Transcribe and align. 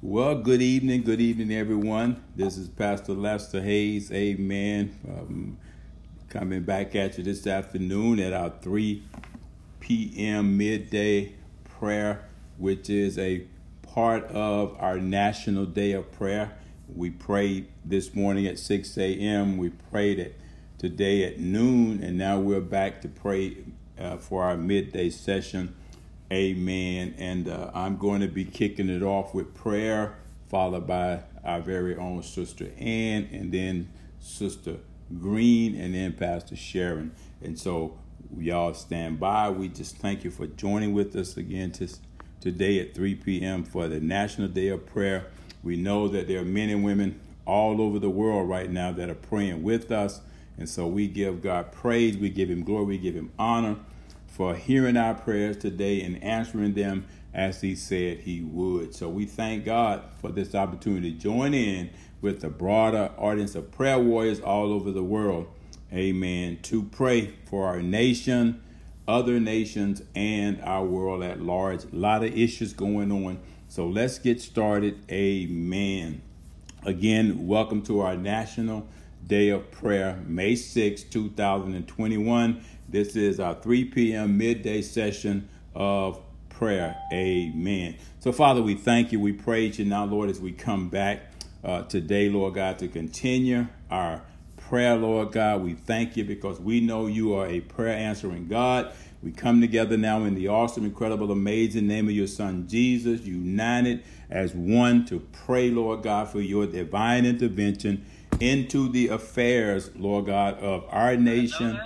Well, 0.00 0.36
good 0.36 0.62
evening, 0.62 1.02
good 1.02 1.20
evening, 1.20 1.52
everyone. 1.52 2.22
This 2.36 2.56
is 2.56 2.68
Pastor 2.68 3.14
Lester 3.14 3.60
Hayes. 3.60 4.12
Amen. 4.12 4.96
Um, 5.08 5.58
coming 6.28 6.62
back 6.62 6.94
at 6.94 7.18
you 7.18 7.24
this 7.24 7.48
afternoon 7.48 8.20
at 8.20 8.32
our 8.32 8.52
3 8.62 9.02
p.m. 9.80 10.56
midday 10.56 11.32
prayer, 11.64 12.28
which 12.58 12.88
is 12.88 13.18
a 13.18 13.42
part 13.82 14.22
of 14.26 14.76
our 14.78 15.00
National 15.00 15.66
Day 15.66 15.90
of 15.90 16.12
Prayer. 16.12 16.52
We 16.94 17.10
prayed 17.10 17.66
this 17.84 18.14
morning 18.14 18.46
at 18.46 18.60
6 18.60 18.96
a.m. 18.98 19.56
We 19.56 19.70
prayed 19.70 20.20
it 20.20 20.38
today 20.78 21.24
at 21.24 21.40
noon, 21.40 22.04
and 22.04 22.16
now 22.16 22.38
we're 22.38 22.60
back 22.60 23.00
to 23.00 23.08
pray 23.08 23.56
uh, 23.98 24.18
for 24.18 24.44
our 24.44 24.56
midday 24.56 25.10
session 25.10 25.74
Amen. 26.32 27.14
And 27.16 27.48
uh, 27.48 27.70
I'm 27.72 27.96
going 27.96 28.20
to 28.20 28.28
be 28.28 28.44
kicking 28.44 28.90
it 28.90 29.02
off 29.02 29.34
with 29.34 29.54
prayer, 29.54 30.18
followed 30.50 30.86
by 30.86 31.20
our 31.42 31.60
very 31.60 31.96
own 31.96 32.22
Sister 32.22 32.70
Ann, 32.78 33.28
and 33.32 33.50
then 33.50 33.88
Sister 34.20 34.76
Green, 35.18 35.74
and 35.74 35.94
then 35.94 36.12
Pastor 36.12 36.54
Sharon. 36.54 37.12
And 37.42 37.58
so, 37.58 37.98
y'all 38.36 38.74
stand 38.74 39.18
by. 39.18 39.48
We 39.48 39.68
just 39.68 39.96
thank 39.96 40.22
you 40.22 40.30
for 40.30 40.46
joining 40.46 40.92
with 40.92 41.16
us 41.16 41.38
again 41.38 41.72
to, 41.72 41.88
today 42.40 42.78
at 42.80 42.94
3 42.94 43.14
p.m. 43.14 43.64
for 43.64 43.88
the 43.88 44.00
National 44.00 44.48
Day 44.48 44.68
of 44.68 44.84
Prayer. 44.84 45.26
We 45.62 45.76
know 45.76 46.08
that 46.08 46.28
there 46.28 46.40
are 46.40 46.44
men 46.44 46.68
and 46.68 46.84
women 46.84 47.20
all 47.46 47.80
over 47.80 47.98
the 47.98 48.10
world 48.10 48.50
right 48.50 48.70
now 48.70 48.92
that 48.92 49.08
are 49.08 49.14
praying 49.14 49.62
with 49.62 49.90
us. 49.90 50.20
And 50.58 50.68
so 50.68 50.86
we 50.86 51.08
give 51.08 51.40
God 51.40 51.72
praise, 51.72 52.18
we 52.18 52.28
give 52.28 52.50
Him 52.50 52.64
glory, 52.64 52.84
we 52.84 52.98
give 52.98 53.14
Him 53.14 53.32
honor 53.38 53.76
for 54.28 54.54
hearing 54.54 54.96
our 54.96 55.14
prayers 55.14 55.56
today 55.56 56.00
and 56.02 56.22
answering 56.22 56.74
them 56.74 57.06
as 57.34 57.60
He 57.60 57.74
said 57.74 58.20
He 58.20 58.40
would. 58.40 58.94
So 58.94 59.08
we 59.08 59.26
thank 59.26 59.64
God 59.64 60.04
for 60.20 60.30
this 60.30 60.54
opportunity 60.54 61.12
to 61.12 61.18
join 61.18 61.54
in 61.54 61.90
with 62.20 62.40
the 62.40 62.48
broader 62.48 63.10
audience 63.16 63.54
of 63.54 63.70
prayer 63.70 63.98
warriors 63.98 64.40
all 64.40 64.72
over 64.72 64.90
the 64.90 65.02
world. 65.02 65.48
Amen. 65.92 66.58
To 66.64 66.82
pray 66.82 67.34
for 67.46 67.66
our 67.66 67.80
nation, 67.80 68.62
other 69.06 69.40
nations, 69.40 70.02
and 70.14 70.60
our 70.62 70.84
world 70.84 71.22
at 71.22 71.40
large. 71.40 71.84
A 71.84 71.96
lot 71.96 72.22
of 72.22 72.36
issues 72.36 72.72
going 72.72 73.10
on. 73.10 73.40
So 73.68 73.86
let's 73.86 74.18
get 74.18 74.40
started. 74.40 75.02
Amen. 75.10 76.22
Again, 76.84 77.46
welcome 77.46 77.82
to 77.82 78.00
our 78.00 78.16
National 78.16 78.86
Day 79.26 79.48
of 79.48 79.70
Prayer, 79.70 80.22
May 80.26 80.54
6, 80.54 81.02
2021. 81.04 82.64
This 82.90 83.16
is 83.16 83.38
our 83.38 83.54
3 83.54 83.84
p.m. 83.86 84.38
midday 84.38 84.80
session 84.80 85.48
of 85.74 86.20
prayer. 86.48 86.96
Amen. 87.12 87.96
So, 88.18 88.32
Father, 88.32 88.62
we 88.62 88.74
thank 88.74 89.12
you. 89.12 89.20
We 89.20 89.32
praise 89.34 89.78
you 89.78 89.84
now, 89.84 90.06
Lord, 90.06 90.30
as 90.30 90.40
we 90.40 90.52
come 90.52 90.88
back 90.88 91.20
uh, 91.62 91.82
today, 91.82 92.30
Lord 92.30 92.54
God, 92.54 92.78
to 92.78 92.88
continue 92.88 93.66
our 93.90 94.22
prayer, 94.56 94.96
Lord 94.96 95.32
God. 95.32 95.62
We 95.62 95.74
thank 95.74 96.16
you 96.16 96.24
because 96.24 96.60
we 96.60 96.80
know 96.80 97.06
you 97.06 97.34
are 97.34 97.46
a 97.46 97.60
prayer 97.60 97.94
answering 97.94 98.48
God. 98.48 98.92
We 99.22 99.32
come 99.32 99.60
together 99.60 99.98
now 99.98 100.24
in 100.24 100.34
the 100.34 100.48
awesome, 100.48 100.86
incredible, 100.86 101.30
amazing 101.30 101.86
name 101.86 102.08
of 102.08 102.14
your 102.14 102.26
Son, 102.26 102.66
Jesus, 102.68 103.22
united 103.22 104.02
as 104.30 104.54
one 104.54 105.04
to 105.06 105.20
pray, 105.44 105.70
Lord 105.70 106.02
God, 106.02 106.30
for 106.30 106.40
your 106.40 106.66
divine 106.66 107.26
intervention 107.26 108.06
into 108.40 108.88
the 108.88 109.08
affairs, 109.08 109.90
Lord 109.94 110.26
God, 110.26 110.58
of 110.60 110.86
our 110.90 111.16
nation 111.16 111.78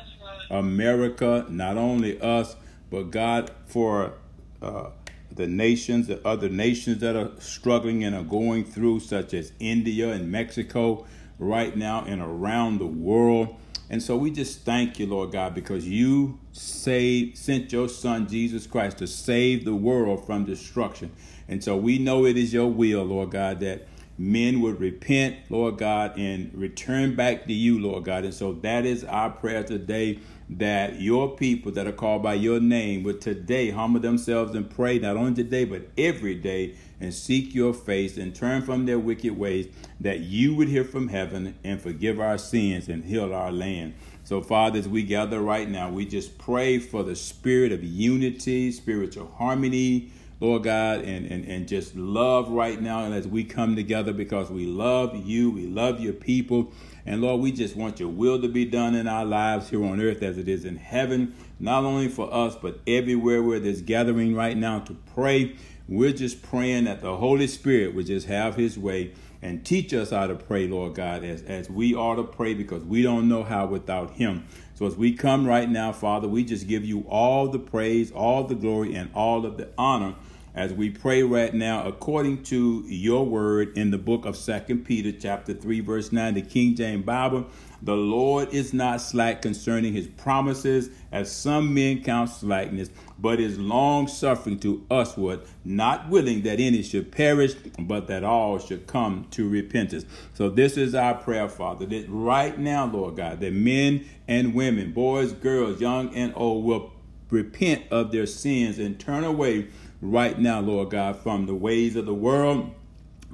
America, 0.50 1.46
not 1.48 1.76
only 1.76 2.20
us, 2.20 2.56
but 2.90 3.10
God 3.10 3.50
for 3.66 4.14
uh, 4.60 4.90
the 5.30 5.46
nations, 5.46 6.06
the 6.06 6.26
other 6.26 6.48
nations 6.48 6.98
that 6.98 7.16
are 7.16 7.30
struggling 7.38 8.04
and 8.04 8.14
are 8.14 8.22
going 8.22 8.64
through, 8.64 9.00
such 9.00 9.34
as 9.34 9.52
India 9.58 10.10
and 10.10 10.30
Mexico 10.30 11.06
right 11.38 11.76
now 11.76 12.04
and 12.04 12.20
around 12.20 12.78
the 12.78 12.86
world. 12.86 13.56
And 13.90 14.02
so 14.02 14.16
we 14.16 14.30
just 14.30 14.60
thank 14.60 14.98
you, 14.98 15.06
Lord 15.06 15.32
God, 15.32 15.54
because 15.54 15.86
you 15.86 16.38
saved, 16.52 17.36
sent 17.36 17.72
your 17.72 17.88
son 17.88 18.26
Jesus 18.26 18.66
Christ 18.66 18.98
to 18.98 19.06
save 19.06 19.64
the 19.64 19.74
world 19.74 20.24
from 20.24 20.44
destruction. 20.44 21.10
And 21.48 21.62
so 21.62 21.76
we 21.76 21.98
know 21.98 22.24
it 22.24 22.36
is 22.36 22.54
your 22.54 22.68
will, 22.68 23.04
Lord 23.04 23.30
God, 23.32 23.60
that 23.60 23.86
men 24.22 24.60
would 24.60 24.78
repent, 24.78 25.36
Lord 25.50 25.78
God, 25.78 26.16
and 26.16 26.54
return 26.54 27.16
back 27.16 27.44
to 27.46 27.52
you, 27.52 27.80
Lord 27.80 28.04
God. 28.04 28.22
And 28.22 28.32
so 28.32 28.52
that 28.52 28.86
is 28.86 29.02
our 29.02 29.30
prayer 29.30 29.64
today 29.64 30.20
that 30.48 31.00
your 31.00 31.34
people 31.34 31.72
that 31.72 31.88
are 31.88 31.92
called 31.92 32.22
by 32.22 32.34
your 32.34 32.60
name 32.60 33.02
would 33.02 33.20
today 33.20 33.70
humble 33.70 33.98
themselves 33.98 34.54
and 34.54 34.70
pray, 34.70 35.00
not 35.00 35.16
only 35.16 35.34
today, 35.34 35.64
but 35.64 35.88
every 35.98 36.36
day, 36.36 36.76
and 37.00 37.12
seek 37.12 37.52
your 37.52 37.74
face 37.74 38.16
and 38.16 38.32
turn 38.32 38.62
from 38.62 38.86
their 38.86 38.98
wicked 38.98 39.36
ways, 39.36 39.66
that 39.98 40.20
you 40.20 40.54
would 40.54 40.68
hear 40.68 40.84
from 40.84 41.08
heaven 41.08 41.56
and 41.64 41.80
forgive 41.80 42.20
our 42.20 42.38
sins 42.38 42.88
and 42.88 43.04
heal 43.04 43.34
our 43.34 43.50
land. 43.50 43.92
So, 44.22 44.40
Father, 44.40 44.78
as 44.78 44.88
we 44.88 45.02
gather 45.02 45.40
right 45.40 45.68
now, 45.68 45.90
we 45.90 46.06
just 46.06 46.38
pray 46.38 46.78
for 46.78 47.02
the 47.02 47.16
spirit 47.16 47.72
of 47.72 47.82
unity, 47.82 48.70
spiritual 48.70 49.32
harmony, 49.36 50.12
Lord 50.42 50.64
God, 50.64 51.02
and, 51.02 51.24
and, 51.30 51.44
and 51.44 51.68
just 51.68 51.94
love 51.94 52.50
right 52.50 52.82
now. 52.82 53.04
And 53.04 53.14
as 53.14 53.28
we 53.28 53.44
come 53.44 53.76
together 53.76 54.12
because 54.12 54.50
we 54.50 54.66
love 54.66 55.14
you, 55.14 55.52
we 55.52 55.68
love 55.68 56.00
your 56.00 56.14
people. 56.14 56.72
And 57.06 57.20
Lord, 57.20 57.40
we 57.40 57.52
just 57.52 57.76
want 57.76 58.00
your 58.00 58.08
will 58.08 58.42
to 58.42 58.48
be 58.48 58.64
done 58.64 58.96
in 58.96 59.06
our 59.06 59.24
lives 59.24 59.70
here 59.70 59.84
on 59.84 60.00
earth 60.00 60.20
as 60.20 60.38
it 60.38 60.48
is 60.48 60.64
in 60.64 60.78
heaven, 60.78 61.36
not 61.60 61.84
only 61.84 62.08
for 62.08 62.34
us, 62.34 62.56
but 62.56 62.80
everywhere 62.88 63.40
where 63.40 63.60
there's 63.60 63.82
gathering 63.82 64.34
right 64.34 64.56
now 64.56 64.80
to 64.80 64.94
pray. 65.14 65.54
We're 65.86 66.12
just 66.12 66.42
praying 66.42 66.84
that 66.84 67.02
the 67.02 67.18
Holy 67.18 67.46
Spirit 67.46 67.94
would 67.94 68.06
just 68.06 68.26
have 68.26 68.56
his 68.56 68.76
way 68.76 69.14
and 69.42 69.64
teach 69.64 69.94
us 69.94 70.10
how 70.10 70.26
to 70.26 70.34
pray, 70.34 70.66
Lord 70.66 70.96
God, 70.96 71.22
as, 71.22 71.42
as 71.42 71.70
we 71.70 71.94
ought 71.94 72.16
to 72.16 72.24
pray 72.24 72.54
because 72.54 72.82
we 72.82 73.02
don't 73.02 73.28
know 73.28 73.44
how 73.44 73.66
without 73.66 74.14
him. 74.14 74.48
So 74.74 74.86
as 74.86 74.96
we 74.96 75.12
come 75.12 75.46
right 75.46 75.70
now, 75.70 75.92
Father, 75.92 76.26
we 76.26 76.42
just 76.42 76.66
give 76.66 76.84
you 76.84 77.04
all 77.08 77.46
the 77.46 77.60
praise, 77.60 78.10
all 78.10 78.42
the 78.42 78.56
glory, 78.56 78.96
and 78.96 79.08
all 79.14 79.46
of 79.46 79.56
the 79.56 79.68
honor 79.78 80.16
as 80.54 80.72
we 80.72 80.90
pray 80.90 81.22
right 81.22 81.54
now 81.54 81.86
according 81.86 82.42
to 82.42 82.84
your 82.86 83.24
word 83.24 83.76
in 83.76 83.90
the 83.90 83.98
book 83.98 84.26
of 84.26 84.36
second 84.36 84.84
peter 84.84 85.10
chapter 85.10 85.54
3 85.54 85.80
verse 85.80 86.12
9 86.12 86.34
the 86.34 86.42
king 86.42 86.74
james 86.74 87.04
bible. 87.04 87.46
The 87.84 87.96
lord 87.96 88.50
is 88.54 88.72
not 88.72 89.00
slack 89.00 89.42
concerning 89.42 89.92
his 89.92 90.06
promises 90.06 90.90
as 91.10 91.32
some 91.32 91.74
men 91.74 92.02
count 92.02 92.30
slackness 92.30 92.90
but 93.18 93.40
is 93.40 93.58
long 93.58 94.08
suffering 94.08 94.58
to 94.60 94.84
usward 94.90 95.40
not 95.64 96.08
willing 96.08 96.42
that 96.42 96.60
any 96.60 96.82
should 96.82 97.10
perish 97.10 97.54
but 97.78 98.06
that 98.08 98.22
all 98.22 98.58
should 98.58 98.86
come 98.86 99.26
to 99.30 99.48
repentance. 99.48 100.04
So 100.34 100.48
this 100.48 100.76
is 100.76 100.94
our 100.94 101.14
prayer 101.14 101.48
father 101.48 101.86
that 101.86 102.06
right 102.08 102.58
now 102.58 102.86
lord 102.86 103.16
god 103.16 103.40
that 103.40 103.52
men 103.52 104.04
and 104.28 104.54
women 104.54 104.92
boys 104.92 105.32
girls 105.32 105.80
young 105.80 106.14
and 106.14 106.32
old 106.36 106.64
will 106.64 106.92
repent 107.30 107.84
of 107.90 108.12
their 108.12 108.26
sins 108.26 108.78
and 108.78 109.00
turn 109.00 109.24
away 109.24 109.66
right 110.02 110.38
now, 110.38 110.60
Lord 110.60 110.90
God, 110.90 111.16
from 111.16 111.46
the 111.46 111.54
ways 111.54 111.96
of 111.96 112.04
the 112.04 112.14
world 112.14 112.70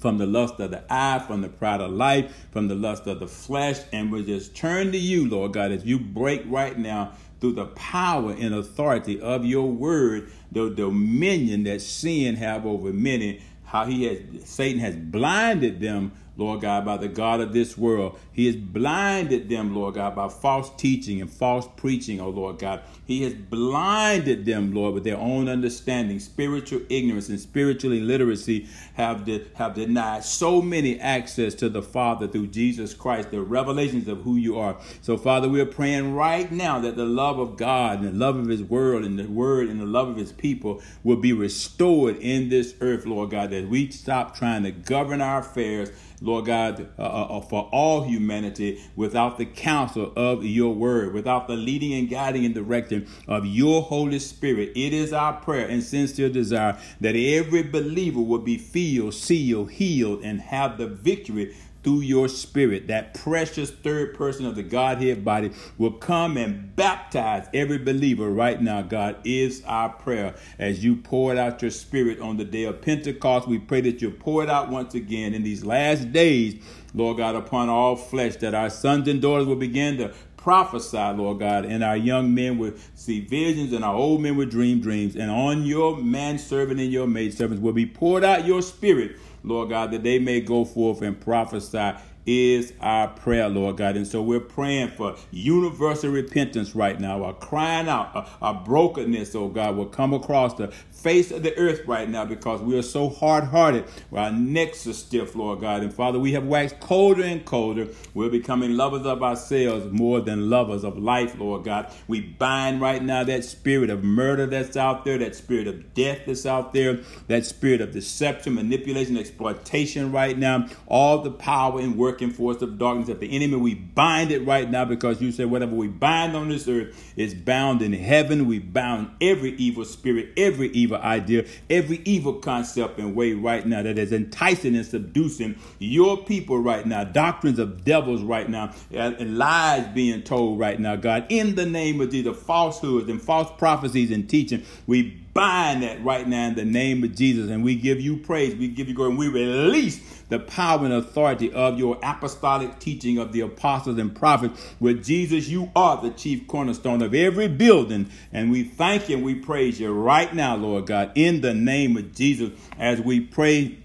from 0.00 0.18
the 0.18 0.26
lust 0.26 0.60
of 0.60 0.70
the 0.70 0.82
eye, 0.88 1.18
from 1.26 1.40
the 1.42 1.48
pride 1.48 1.80
of 1.80 1.90
life, 1.90 2.46
from 2.50 2.68
the 2.68 2.74
lust 2.74 3.06
of 3.06 3.20
the 3.20 3.26
flesh, 3.26 3.80
and 3.92 4.12
we 4.12 4.24
just 4.24 4.54
turn 4.54 4.92
to 4.92 4.98
you, 4.98 5.28
Lord 5.28 5.52
God, 5.52 5.72
as 5.72 5.84
you 5.84 5.98
break 5.98 6.42
right 6.46 6.78
now 6.78 7.12
through 7.40 7.52
the 7.52 7.66
power 7.66 8.32
and 8.32 8.54
authority 8.54 9.20
of 9.20 9.44
your 9.44 9.70
word, 9.70 10.30
the 10.52 10.70
dominion 10.70 11.64
that 11.64 11.80
sin 11.80 12.36
have 12.36 12.66
over 12.66 12.92
many, 12.92 13.42
how 13.64 13.84
he 13.84 14.04
has 14.04 14.48
Satan 14.48 14.80
has 14.80 14.96
blinded 14.96 15.80
them 15.80 16.12
Lord 16.38 16.60
God, 16.60 16.84
by 16.84 16.96
the 16.96 17.08
God 17.08 17.40
of 17.40 17.52
this 17.52 17.76
world. 17.76 18.16
He 18.32 18.46
has 18.46 18.54
blinded 18.54 19.48
them, 19.48 19.74
Lord 19.74 19.96
God, 19.96 20.14
by 20.14 20.28
false 20.28 20.70
teaching 20.76 21.20
and 21.20 21.28
false 21.28 21.68
preaching, 21.76 22.20
oh 22.20 22.30
Lord 22.30 22.60
God. 22.60 22.82
He 23.04 23.24
has 23.24 23.34
blinded 23.34 24.46
them, 24.46 24.72
Lord, 24.72 24.94
with 24.94 25.02
their 25.02 25.16
own 25.16 25.48
understanding. 25.48 26.20
Spiritual 26.20 26.82
ignorance 26.88 27.28
and 27.28 27.40
spiritual 27.40 27.90
illiteracy 27.90 28.68
have, 28.94 29.24
de- 29.24 29.46
have 29.56 29.74
denied 29.74 30.22
so 30.22 30.62
many 30.62 31.00
access 31.00 31.54
to 31.54 31.68
the 31.68 31.82
Father 31.82 32.28
through 32.28 32.46
Jesus 32.46 32.94
Christ, 32.94 33.32
the 33.32 33.42
revelations 33.42 34.06
of 34.06 34.22
who 34.22 34.36
you 34.36 34.56
are. 34.58 34.76
So, 35.02 35.16
Father, 35.16 35.48
we 35.48 35.60
are 35.60 35.66
praying 35.66 36.14
right 36.14 36.52
now 36.52 36.78
that 36.78 36.96
the 36.96 37.04
love 37.04 37.40
of 37.40 37.56
God 37.56 37.98
and 37.98 38.08
the 38.08 38.18
love 38.18 38.36
of 38.36 38.46
His 38.46 38.62
world 38.62 39.04
and 39.04 39.18
the 39.18 39.26
word 39.26 39.68
and 39.68 39.80
the 39.80 39.86
love 39.86 40.06
of 40.06 40.16
His 40.16 40.32
people 40.32 40.80
will 41.02 41.16
be 41.16 41.32
restored 41.32 42.16
in 42.18 42.48
this 42.48 42.76
earth, 42.80 43.06
Lord 43.06 43.30
God, 43.30 43.50
that 43.50 43.68
we 43.68 43.90
stop 43.90 44.36
trying 44.36 44.62
to 44.62 44.70
govern 44.70 45.20
our 45.20 45.40
affairs 45.40 45.90
Lord 46.20 46.46
God, 46.46 46.88
uh, 46.98 47.02
uh, 47.02 47.38
uh, 47.38 47.40
for 47.40 47.68
all 47.72 48.02
humanity 48.02 48.82
without 48.96 49.38
the 49.38 49.46
counsel 49.46 50.12
of 50.16 50.44
your 50.44 50.74
word, 50.74 51.14
without 51.14 51.46
the 51.46 51.56
leading 51.56 51.92
and 51.92 52.08
guiding 52.08 52.44
and 52.44 52.54
directing 52.54 53.06
of 53.26 53.46
your 53.46 53.82
Holy 53.82 54.18
Spirit. 54.18 54.72
It 54.74 54.92
is 54.92 55.12
our 55.12 55.34
prayer 55.34 55.68
and 55.68 55.82
sincere 55.82 56.28
desire 56.28 56.76
that 57.00 57.14
every 57.14 57.62
believer 57.62 58.20
will 58.20 58.40
be 58.40 58.58
filled, 58.58 59.14
sealed, 59.14 59.70
healed, 59.70 60.22
and 60.22 60.40
have 60.40 60.78
the 60.78 60.88
victory 60.88 61.54
through 61.82 62.00
your 62.00 62.28
spirit, 62.28 62.88
that 62.88 63.14
precious 63.14 63.70
third 63.70 64.14
person 64.14 64.44
of 64.46 64.56
the 64.56 64.62
Godhead 64.62 65.24
body 65.24 65.52
will 65.76 65.92
come 65.92 66.36
and 66.36 66.74
baptize 66.74 67.48
every 67.54 67.78
believer 67.78 68.30
right 68.30 68.60
now, 68.60 68.82
God, 68.82 69.16
is 69.24 69.62
our 69.64 69.90
prayer. 69.90 70.34
As 70.58 70.84
you 70.84 70.96
poured 70.96 71.38
out 71.38 71.62
your 71.62 71.70
spirit 71.70 72.20
on 72.20 72.36
the 72.36 72.44
day 72.44 72.64
of 72.64 72.82
Pentecost, 72.82 73.46
we 73.46 73.58
pray 73.58 73.80
that 73.82 74.02
you 74.02 74.10
pour 74.10 74.42
it 74.42 74.50
out 74.50 74.70
once 74.70 74.94
again 74.94 75.34
in 75.34 75.42
these 75.42 75.64
last 75.64 76.12
days, 76.12 76.62
Lord 76.94 77.18
God, 77.18 77.36
upon 77.36 77.68
all 77.68 77.96
flesh, 77.96 78.36
that 78.36 78.54
our 78.54 78.70
sons 78.70 79.08
and 79.08 79.22
daughters 79.22 79.46
will 79.46 79.56
begin 79.56 79.98
to 79.98 80.12
prophesy, 80.36 80.96
Lord 80.96 81.40
God, 81.40 81.66
and 81.66 81.84
our 81.84 81.96
young 81.96 82.34
men 82.34 82.58
will 82.58 82.72
see 82.94 83.20
visions, 83.20 83.72
and 83.72 83.84
our 83.84 83.94
old 83.94 84.22
men 84.22 84.36
will 84.36 84.46
dream 84.46 84.80
dreams. 84.80 85.14
And 85.14 85.30
on 85.30 85.64
your 85.64 85.96
manservant 85.98 86.80
and 86.80 86.90
your 86.90 87.06
maidservants 87.06 87.62
will 87.62 87.72
be 87.72 87.86
poured 87.86 88.24
out 88.24 88.46
your 88.46 88.62
spirit 88.62 89.16
Lord 89.42 89.70
God, 89.70 89.90
that 89.92 90.02
they 90.02 90.18
may 90.18 90.40
go 90.40 90.64
forth 90.64 91.02
and 91.02 91.18
prophesy 91.20 91.92
is 92.28 92.74
our 92.82 93.08
prayer, 93.08 93.48
Lord 93.48 93.78
God. 93.78 93.96
And 93.96 94.06
so 94.06 94.20
we're 94.20 94.38
praying 94.38 94.90
for 94.90 95.16
universal 95.30 96.10
repentance 96.10 96.74
right 96.74 97.00
now. 97.00 97.24
We're 97.24 97.32
crying 97.32 97.88
out 97.88 98.14
a, 98.14 98.46
a 98.48 98.52
brokenness, 98.52 99.34
oh 99.34 99.48
God, 99.48 99.76
will 99.76 99.86
come 99.86 100.12
across 100.12 100.52
the 100.52 100.68
face 100.68 101.30
of 101.30 101.42
the 101.42 101.56
earth 101.56 101.86
right 101.86 102.08
now 102.08 102.26
because 102.26 102.60
we 102.60 102.76
are 102.76 102.82
so 102.82 103.08
hard 103.08 103.44
hearted. 103.44 103.84
Our 104.12 104.30
necks 104.30 104.86
are 104.86 104.92
stiff, 104.92 105.34
Lord 105.34 105.60
God. 105.60 105.82
And 105.82 105.94
Father, 105.94 106.18
we 106.18 106.32
have 106.32 106.44
waxed 106.44 106.80
colder 106.80 107.22
and 107.22 107.42
colder. 107.46 107.88
We're 108.12 108.28
becoming 108.28 108.76
lovers 108.76 109.06
of 109.06 109.22
ourselves 109.22 109.90
more 109.90 110.20
than 110.20 110.50
lovers 110.50 110.84
of 110.84 110.98
life, 110.98 111.38
Lord 111.38 111.64
God. 111.64 111.90
We 112.08 112.20
bind 112.20 112.82
right 112.82 113.02
now 113.02 113.24
that 113.24 113.44
spirit 113.44 113.88
of 113.88 114.04
murder 114.04 114.44
that's 114.44 114.76
out 114.76 115.06
there, 115.06 115.16
that 115.16 115.34
spirit 115.34 115.66
of 115.66 115.94
death 115.94 116.20
that's 116.26 116.44
out 116.44 116.74
there, 116.74 116.98
that 117.28 117.46
spirit 117.46 117.80
of 117.80 117.92
deception, 117.92 118.54
manipulation, 118.54 119.16
exploitation 119.16 120.12
right 120.12 120.36
now. 120.36 120.66
All 120.88 121.22
the 121.22 121.30
power 121.30 121.80
and 121.80 121.96
working 122.18 122.34
force 122.34 122.60
of 122.62 122.78
darkness 122.78 123.08
of 123.08 123.20
the 123.20 123.30
enemy, 123.30 123.54
we 123.54 123.74
bind 123.74 124.32
it 124.32 124.44
right 124.44 124.68
now 124.68 124.84
because 124.84 125.22
you 125.22 125.30
said 125.30 125.48
whatever 125.48 125.76
we 125.76 125.86
bind 125.86 126.34
on 126.34 126.48
this 126.48 126.66
earth 126.66 127.12
is 127.16 127.32
bound 127.32 127.80
in 127.80 127.92
heaven. 127.92 128.48
We 128.48 128.58
bound 128.58 129.10
every 129.20 129.52
evil 129.52 129.84
spirit, 129.84 130.30
every 130.36 130.68
evil 130.70 130.96
idea, 130.96 131.44
every 131.70 132.02
evil 132.04 132.34
concept 132.34 132.98
and 132.98 133.14
way 133.14 133.34
right 133.34 133.64
now 133.64 133.84
that 133.84 133.98
is 133.98 134.10
enticing 134.10 134.74
and 134.74 134.84
seducing 134.84 135.56
your 135.78 136.16
people 136.16 136.58
right 136.58 136.84
now, 136.84 137.04
doctrines 137.04 137.60
of 137.60 137.84
devils 137.84 138.22
right 138.22 138.48
now, 138.48 138.74
and 138.90 139.38
lies 139.38 139.86
being 139.94 140.22
told 140.24 140.58
right 140.58 140.80
now, 140.80 140.96
God, 140.96 141.24
in 141.28 141.54
the 141.54 141.66
name 141.66 142.00
of 142.00 142.10
Jesus, 142.10 142.36
falsehoods 142.36 143.08
and 143.08 143.22
false 143.22 143.48
prophecies 143.58 144.10
and 144.10 144.28
teaching. 144.28 144.64
We 144.88 145.24
bind 145.38 145.84
that 145.84 146.02
right 146.02 146.26
now 146.26 146.48
in 146.48 146.56
the 146.56 146.64
name 146.64 147.04
of 147.04 147.14
Jesus. 147.14 147.48
And 147.48 147.62
we 147.62 147.76
give 147.76 148.00
you 148.00 148.16
praise. 148.16 148.56
We 148.56 148.66
give 148.66 148.88
you 148.88 148.94
glory. 148.94 149.10
And 149.10 149.18
we 149.20 149.28
release 149.28 150.00
the 150.28 150.40
power 150.40 150.84
and 150.84 150.92
authority 150.92 151.52
of 151.52 151.78
your 151.78 151.96
apostolic 152.02 152.80
teaching 152.80 153.18
of 153.18 153.30
the 153.30 153.42
apostles 153.42 153.98
and 153.98 154.12
prophets. 154.12 154.60
With 154.80 155.04
Jesus, 155.04 155.46
you 155.46 155.70
are 155.76 156.02
the 156.02 156.10
chief 156.10 156.48
cornerstone 156.48 157.02
of 157.02 157.14
every 157.14 157.46
building. 157.46 158.10
And 158.32 158.50
we 158.50 158.64
thank 158.64 159.08
you 159.08 159.14
and 159.14 159.24
we 159.24 159.36
praise 159.36 159.78
you 159.78 159.92
right 159.92 160.34
now, 160.34 160.56
Lord 160.56 160.86
God, 160.86 161.12
in 161.14 161.40
the 161.40 161.54
name 161.54 161.96
of 161.96 162.12
Jesus, 162.16 162.50
as 162.76 163.00
we 163.00 163.20
pray. 163.20 163.78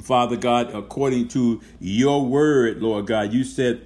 Father 0.00 0.36
God, 0.36 0.72
according 0.74 1.26
to 1.28 1.60
your 1.80 2.24
word, 2.24 2.80
Lord 2.80 3.08
God, 3.08 3.32
you 3.32 3.42
said 3.42 3.82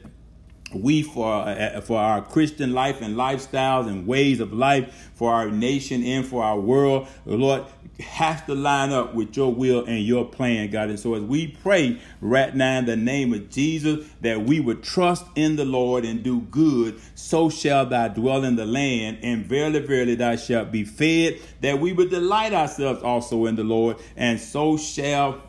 we 0.75 1.03
for 1.03 1.33
uh, 1.33 1.81
for 1.81 1.99
our 1.99 2.23
Christian 2.23 2.73
life 2.73 3.01
and 3.01 3.17
lifestyles 3.17 3.87
and 3.89 4.07
ways 4.07 4.41
of 4.41 4.53
life 4.53 5.11
for 5.15 5.33
our 5.33 5.51
nation 5.51 6.03
and 6.05 6.27
for 6.27 6.43
our 6.43 6.59
world, 6.59 7.09
Lord 7.27 7.65
has 8.03 8.43
to 8.43 8.55
line 8.55 8.91
up 8.91 9.15
with 9.15 9.37
your 9.37 9.53
will 9.53 9.85
and 9.85 10.05
your 10.05 10.25
plan, 10.25 10.71
God. 10.71 10.89
And 10.89 10.99
so 10.99 11.15
as 11.15 11.23
we 11.23 11.49
pray 11.49 12.01
right 12.21 12.55
now 12.55 12.79
in 12.79 12.87
the 12.87 12.97
name 12.97 13.33
of 13.33 13.51
Jesus 13.51 14.07
that 14.21 14.43
we 14.43 14.61
would 14.61 14.83
trust 14.83 15.25
in 15.35 15.57
the 15.57 15.65
Lord 15.65 16.05
and 16.05 16.23
do 16.23 16.41
good, 16.41 17.01
so 17.15 17.51
shall 17.51 17.87
thou 17.87 18.09
dwell 18.09 18.45
in 18.45 18.57
the 18.57 18.67
land, 18.67 19.19
and 19.23 19.45
verily, 19.45 19.81
verily 19.81 20.15
thou 20.15 20.37
shalt 20.37 20.73
be 20.73 20.85
fed, 20.85 21.41
that 21.61 21.81
we 21.81 21.93
would 21.93 22.11
delight 22.11 22.53
ourselves 22.53 23.03
also 23.03 23.47
in 23.47 23.57
the 23.57 23.65
Lord, 23.65 23.97
and 24.17 24.41
so 24.41 24.77
shall 24.77 25.43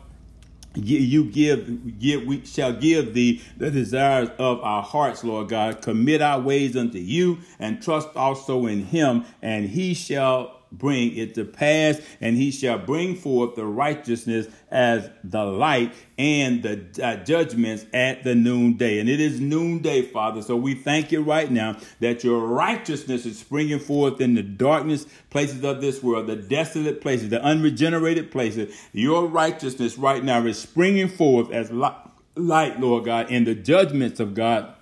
you 0.74 1.24
give, 1.24 1.98
give 1.98 2.24
we 2.26 2.44
shall 2.44 2.72
give 2.72 3.14
thee 3.14 3.42
the 3.56 3.70
desires 3.70 4.28
of 4.38 4.60
our 4.62 4.82
hearts, 4.82 5.22
Lord 5.24 5.48
God. 5.48 5.82
Commit 5.82 6.20
our 6.20 6.40
ways 6.40 6.76
unto 6.76 6.98
you 6.98 7.38
and 7.58 7.82
trust 7.82 8.08
also 8.16 8.66
in 8.66 8.86
him, 8.86 9.24
and 9.42 9.68
he 9.68 9.94
shall 9.94 10.63
bring 10.78 11.16
it 11.16 11.34
to 11.34 11.44
pass, 11.44 12.00
and 12.20 12.36
he 12.36 12.50
shall 12.50 12.78
bring 12.78 13.16
forth 13.16 13.54
the 13.54 13.64
righteousness 13.64 14.46
as 14.70 15.08
the 15.22 15.44
light 15.44 15.94
and 16.18 16.62
the 16.62 16.84
uh, 17.02 17.16
judgments 17.24 17.86
at 17.92 18.24
the 18.24 18.34
noonday. 18.34 18.98
And 18.98 19.08
it 19.08 19.20
is 19.20 19.40
noonday, 19.40 20.02
Father. 20.02 20.42
So 20.42 20.56
we 20.56 20.74
thank 20.74 21.12
you 21.12 21.22
right 21.22 21.50
now 21.50 21.76
that 22.00 22.24
your 22.24 22.46
righteousness 22.46 23.26
is 23.26 23.38
springing 23.38 23.78
forth 23.78 24.20
in 24.20 24.34
the 24.34 24.42
darkness 24.42 25.06
places 25.30 25.64
of 25.64 25.80
this 25.80 26.02
world, 26.02 26.26
the 26.26 26.36
desolate 26.36 27.00
places, 27.00 27.30
the 27.30 27.42
unregenerated 27.42 28.30
places. 28.30 28.74
Your 28.92 29.26
righteousness 29.26 29.96
right 29.98 30.22
now 30.22 30.44
is 30.44 30.58
springing 30.58 31.08
forth 31.08 31.50
as 31.50 31.70
light, 31.70 32.80
Lord 32.80 33.04
God, 33.04 33.30
in 33.30 33.44
the 33.44 33.54
judgments 33.54 34.20
of 34.20 34.34
God 34.34 34.73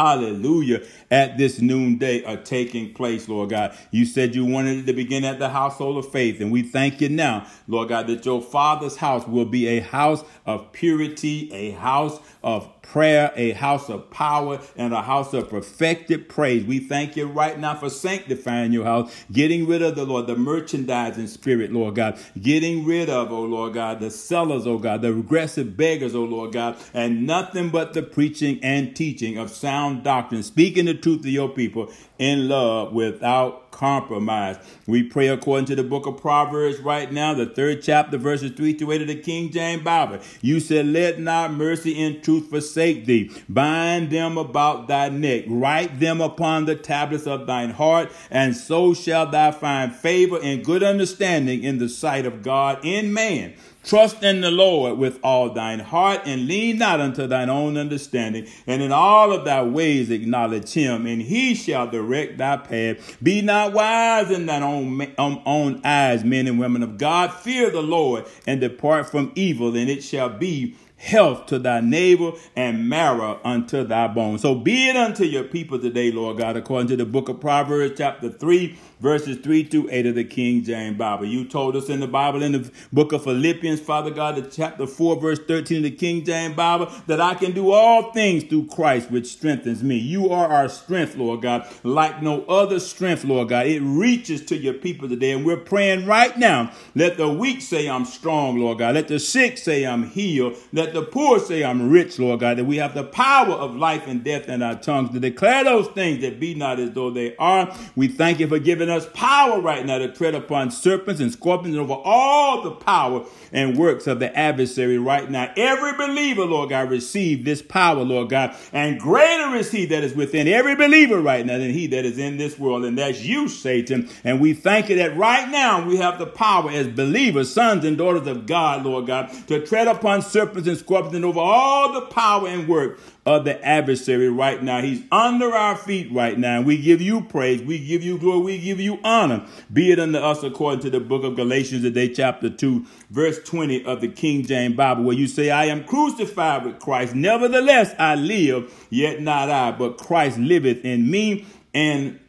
hallelujah, 0.00 0.82
at 1.10 1.36
this 1.36 1.60
noonday 1.60 2.24
are 2.24 2.38
taking 2.38 2.94
place, 2.94 3.28
Lord 3.28 3.50
God. 3.50 3.76
You 3.90 4.06
said 4.06 4.34
you 4.34 4.46
wanted 4.46 4.78
it 4.78 4.86
to 4.86 4.92
begin 4.94 5.24
at 5.24 5.38
the 5.38 5.50
household 5.50 5.98
of 5.98 6.10
faith, 6.10 6.40
and 6.40 6.50
we 6.50 6.62
thank 6.62 7.00
you 7.00 7.10
now, 7.10 7.46
Lord 7.68 7.90
God, 7.90 8.06
that 8.06 8.24
your 8.24 8.40
Father's 8.40 8.96
house 8.96 9.26
will 9.26 9.44
be 9.44 9.66
a 9.66 9.80
house 9.80 10.24
of 10.46 10.72
purity, 10.72 11.52
a 11.52 11.72
house 11.72 12.18
of 12.42 12.79
prayer, 12.90 13.32
a 13.36 13.52
house 13.52 13.88
of 13.88 14.10
power, 14.10 14.58
and 14.76 14.92
a 14.92 15.02
house 15.02 15.32
of 15.32 15.48
perfected 15.48 16.28
praise. 16.28 16.64
We 16.64 16.80
thank 16.80 17.16
you 17.16 17.26
right 17.26 17.56
now 17.56 17.76
for 17.76 17.88
sanctifying 17.88 18.72
your 18.72 18.84
house, 18.84 19.14
getting 19.30 19.68
rid 19.68 19.80
of 19.80 19.94
the 19.94 20.04
Lord, 20.04 20.26
the 20.26 20.36
merchandising 20.36 21.28
spirit, 21.28 21.72
Lord 21.72 21.94
God, 21.94 22.18
getting 22.40 22.84
rid 22.84 23.08
of, 23.08 23.30
oh 23.30 23.42
Lord 23.42 23.74
God, 23.74 24.00
the 24.00 24.10
sellers, 24.10 24.66
oh 24.66 24.78
God, 24.78 25.02
the 25.02 25.14
regressive 25.14 25.76
beggars, 25.76 26.16
oh 26.16 26.24
Lord 26.24 26.52
God, 26.52 26.76
and 26.92 27.26
nothing 27.26 27.70
but 27.70 27.94
the 27.94 28.02
preaching 28.02 28.58
and 28.62 28.96
teaching 28.96 29.38
of 29.38 29.50
sound 29.50 30.02
doctrine, 30.02 30.42
speaking 30.42 30.86
the 30.86 30.94
truth 30.94 31.22
to 31.22 31.30
your 31.30 31.48
people 31.48 31.92
in 32.18 32.48
love 32.48 32.92
without 32.92 33.70
compromise. 33.70 34.58
We 34.86 35.02
pray 35.02 35.28
according 35.28 35.66
to 35.66 35.74
the 35.74 35.82
book 35.82 36.06
of 36.06 36.20
Proverbs 36.20 36.80
right 36.80 37.10
now, 37.10 37.32
the 37.32 37.46
third 37.46 37.82
chapter, 37.82 38.18
verses 38.18 38.52
3 38.52 38.74
to 38.74 38.92
8 38.92 39.02
of 39.02 39.08
the 39.08 39.14
King 39.14 39.50
James 39.50 39.82
Bible. 39.82 40.18
You 40.42 40.60
said, 40.60 40.86
Let 40.86 41.18
not 41.18 41.54
mercy 41.54 42.00
and 42.02 42.22
truth 42.22 42.50
forsake 42.50 42.79
thee. 42.80 43.30
Bind 43.48 44.10
them 44.10 44.38
about 44.38 44.88
thy 44.88 45.08
neck, 45.08 45.44
write 45.46 46.00
them 46.00 46.20
upon 46.20 46.64
the 46.64 46.76
tablets 46.76 47.26
of 47.26 47.46
thine 47.46 47.70
heart, 47.70 48.10
and 48.30 48.56
so 48.56 48.94
shalt 48.94 49.32
thou 49.32 49.52
find 49.52 49.94
favor 49.94 50.38
and 50.42 50.64
good 50.64 50.82
understanding 50.82 51.62
in 51.62 51.78
the 51.78 51.88
sight 51.88 52.26
of 52.26 52.42
God 52.42 52.84
in 52.84 53.12
man. 53.12 53.54
Trust 53.82 54.22
in 54.22 54.42
the 54.42 54.50
Lord 54.50 54.98
with 54.98 55.18
all 55.22 55.48
thine 55.50 55.78
heart 55.78 56.20
and 56.26 56.46
lean 56.46 56.76
not 56.76 57.00
unto 57.00 57.26
thine 57.26 57.48
own 57.48 57.78
understanding. 57.78 58.46
And 58.66 58.82
in 58.82 58.92
all 58.92 59.32
of 59.32 59.46
thy 59.46 59.62
ways 59.62 60.10
acknowledge 60.10 60.72
him, 60.74 61.06
and 61.06 61.22
he 61.22 61.54
shall 61.54 61.90
direct 61.90 62.36
thy 62.36 62.58
path. 62.58 63.16
Be 63.22 63.40
not 63.40 63.72
wise 63.72 64.30
in 64.30 64.44
thine 64.44 64.62
own, 64.62 65.12
um, 65.16 65.40
own 65.46 65.80
eyes, 65.82 66.24
men 66.24 66.46
and 66.46 66.58
women 66.58 66.82
of 66.82 66.98
God. 66.98 67.32
Fear 67.32 67.70
the 67.70 67.82
Lord 67.82 68.26
and 68.46 68.60
depart 68.60 69.08
from 69.08 69.32
evil, 69.34 69.74
and 69.74 69.88
it 69.88 70.02
shall 70.02 70.28
be 70.28 70.76
health 71.00 71.46
to 71.46 71.58
thy 71.58 71.80
neighbor 71.80 72.32
and 72.54 72.86
marrow 72.86 73.40
unto 73.42 73.82
thy 73.82 74.06
bones. 74.06 74.42
So 74.42 74.54
be 74.54 74.88
it 74.88 74.96
unto 74.96 75.24
your 75.24 75.44
people 75.44 75.78
today, 75.78 76.12
Lord 76.12 76.36
God, 76.36 76.58
according 76.58 76.88
to 76.88 76.96
the 76.96 77.06
book 77.06 77.30
of 77.30 77.40
Proverbs, 77.40 77.94
chapter 77.96 78.28
3, 78.28 78.78
verses 79.00 79.38
3 79.38 79.64
to 79.64 79.88
8 79.90 80.06
of 80.06 80.14
the 80.14 80.24
King 80.24 80.62
James 80.62 80.98
Bible. 80.98 81.24
You 81.24 81.46
told 81.46 81.74
us 81.74 81.88
in 81.88 82.00
the 82.00 82.06
Bible, 82.06 82.42
in 82.42 82.52
the 82.52 82.70
book 82.92 83.12
of 83.12 83.24
Philippians, 83.24 83.80
Father 83.80 84.10
God, 84.10 84.36
the 84.36 84.42
chapter 84.42 84.86
4, 84.86 85.18
verse 85.18 85.38
13 85.38 85.78
of 85.78 85.82
the 85.84 85.90
King 85.90 86.22
James 86.22 86.54
Bible, 86.54 86.92
that 87.06 87.18
I 87.18 87.32
can 87.32 87.52
do 87.52 87.70
all 87.70 88.12
things 88.12 88.44
through 88.44 88.66
Christ, 88.66 89.10
which 89.10 89.26
strengthens 89.26 89.82
me. 89.82 89.96
You 89.96 90.28
are 90.28 90.48
our 90.48 90.68
strength, 90.68 91.16
Lord 91.16 91.40
God, 91.40 91.66
like 91.82 92.22
no 92.22 92.44
other 92.44 92.78
strength, 92.78 93.24
Lord 93.24 93.48
God. 93.48 93.66
It 93.66 93.80
reaches 93.80 94.44
to 94.46 94.56
your 94.56 94.74
people 94.74 95.08
today, 95.08 95.32
and 95.32 95.46
we're 95.46 95.56
praying 95.56 96.04
right 96.04 96.36
now. 96.36 96.72
Let 96.94 97.16
the 97.16 97.28
weak 97.28 97.62
say, 97.62 97.88
I'm 97.88 98.04
strong, 98.04 98.58
Lord 98.58 98.78
God. 98.78 98.96
Let 98.96 99.08
the 99.08 99.18
sick 99.18 99.56
say, 99.56 99.86
I'm 99.86 100.04
healed. 100.10 100.56
Let 100.72 100.89
let 100.90 101.06
the 101.06 101.12
poor 101.12 101.38
say, 101.38 101.62
I'm 101.62 101.88
rich, 101.88 102.18
Lord 102.18 102.40
God, 102.40 102.58
that 102.58 102.64
we 102.64 102.78
have 102.78 102.94
the 102.94 103.04
power 103.04 103.52
of 103.52 103.76
life 103.76 104.08
and 104.08 104.24
death 104.24 104.48
in 104.48 104.60
our 104.60 104.74
tongues 104.74 105.12
to 105.12 105.20
declare 105.20 105.62
those 105.62 105.86
things 105.88 106.20
that 106.22 106.40
be 106.40 106.52
not 106.54 106.80
as 106.80 106.90
though 106.90 107.10
they 107.10 107.36
are. 107.36 107.72
We 107.94 108.08
thank 108.08 108.40
you 108.40 108.48
for 108.48 108.58
giving 108.58 108.90
us 108.90 109.06
power 109.14 109.60
right 109.60 109.86
now 109.86 109.98
to 109.98 110.12
tread 110.12 110.34
upon 110.34 110.72
serpents 110.72 111.20
and 111.20 111.30
scorpions 111.30 111.76
and 111.76 111.84
over 111.84 112.00
all 112.04 112.62
the 112.62 112.72
power 112.72 113.24
and 113.52 113.76
works 113.76 114.08
of 114.08 114.18
the 114.18 114.36
adversary 114.36 114.98
right 114.98 115.30
now. 115.30 115.52
Every 115.56 115.92
believer, 115.92 116.44
Lord 116.44 116.70
God, 116.70 116.90
receive 116.90 117.44
this 117.44 117.62
power, 117.62 118.02
Lord 118.02 118.30
God, 118.30 118.56
and 118.72 118.98
greater 118.98 119.54
is 119.54 119.70
he 119.70 119.86
that 119.86 120.02
is 120.02 120.14
within 120.14 120.48
every 120.48 120.74
believer 120.74 121.20
right 121.20 121.46
now 121.46 121.58
than 121.58 121.70
he 121.70 121.86
that 121.88 122.04
is 122.04 122.18
in 122.18 122.36
this 122.36 122.58
world. 122.58 122.84
And 122.84 122.98
that's 122.98 123.22
you, 123.22 123.48
Satan. 123.48 124.08
And 124.24 124.40
we 124.40 124.54
thank 124.54 124.88
you 124.88 124.96
that 124.96 125.16
right 125.16 125.48
now 125.48 125.86
we 125.86 125.98
have 125.98 126.18
the 126.18 126.26
power 126.26 126.70
as 126.70 126.88
believers, 126.88 127.52
sons 127.52 127.84
and 127.84 127.96
daughters 127.96 128.26
of 128.26 128.46
God, 128.46 128.84
Lord 128.84 129.06
God, 129.06 129.30
to 129.46 129.64
tread 129.64 129.86
upon 129.86 130.22
serpents 130.22 130.68
and 130.68 130.79
and 130.88 131.24
over 131.24 131.40
all 131.40 131.92
the 131.92 132.02
power 132.02 132.46
and 132.46 132.68
work 132.68 133.00
of 133.26 133.44
the 133.44 133.62
adversary 133.64 134.28
right 134.28 134.62
now. 134.62 134.80
He's 134.80 135.02
under 135.10 135.52
our 135.52 135.76
feet 135.76 136.12
right 136.12 136.38
now. 136.38 136.58
And 136.58 136.66
We 136.66 136.80
give 136.80 137.00
you 137.00 137.22
praise. 137.22 137.62
We 137.62 137.84
give 137.84 138.02
you 138.02 138.18
glory. 138.18 138.40
We 138.40 138.58
give 138.58 138.80
you 138.80 138.98
honor. 139.02 139.46
Be 139.72 139.90
it 139.90 139.98
unto 139.98 140.18
us 140.18 140.42
according 140.42 140.80
to 140.82 140.90
the 140.90 141.00
book 141.00 141.24
of 141.24 141.36
Galatians 141.36 141.82
today, 141.82 142.12
chapter 142.12 142.48
2, 142.48 142.86
verse 143.10 143.42
20 143.42 143.84
of 143.84 144.00
the 144.00 144.08
King 144.08 144.44
James 144.44 144.76
Bible, 144.76 145.04
where 145.04 145.16
you 145.16 145.26
say, 145.26 145.50
I 145.50 145.64
am 145.66 145.84
crucified 145.84 146.64
with 146.64 146.78
Christ. 146.78 147.14
Nevertheless, 147.14 147.94
I 147.98 148.14
live, 148.14 148.72
yet 148.90 149.20
not 149.20 149.50
I, 149.50 149.72
but 149.72 149.98
Christ 149.98 150.38
liveth 150.38 150.84
in 150.84 151.10
me. 151.10 151.46
And 151.74 152.19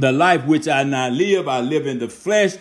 the 0.00 0.12
life 0.12 0.44
which 0.46 0.68
I 0.68 0.82
now 0.84 1.08
live, 1.08 1.48
I 1.48 1.60
live 1.60 1.86
in 1.86 1.98
the 1.98 2.08
flesh, 2.08 2.56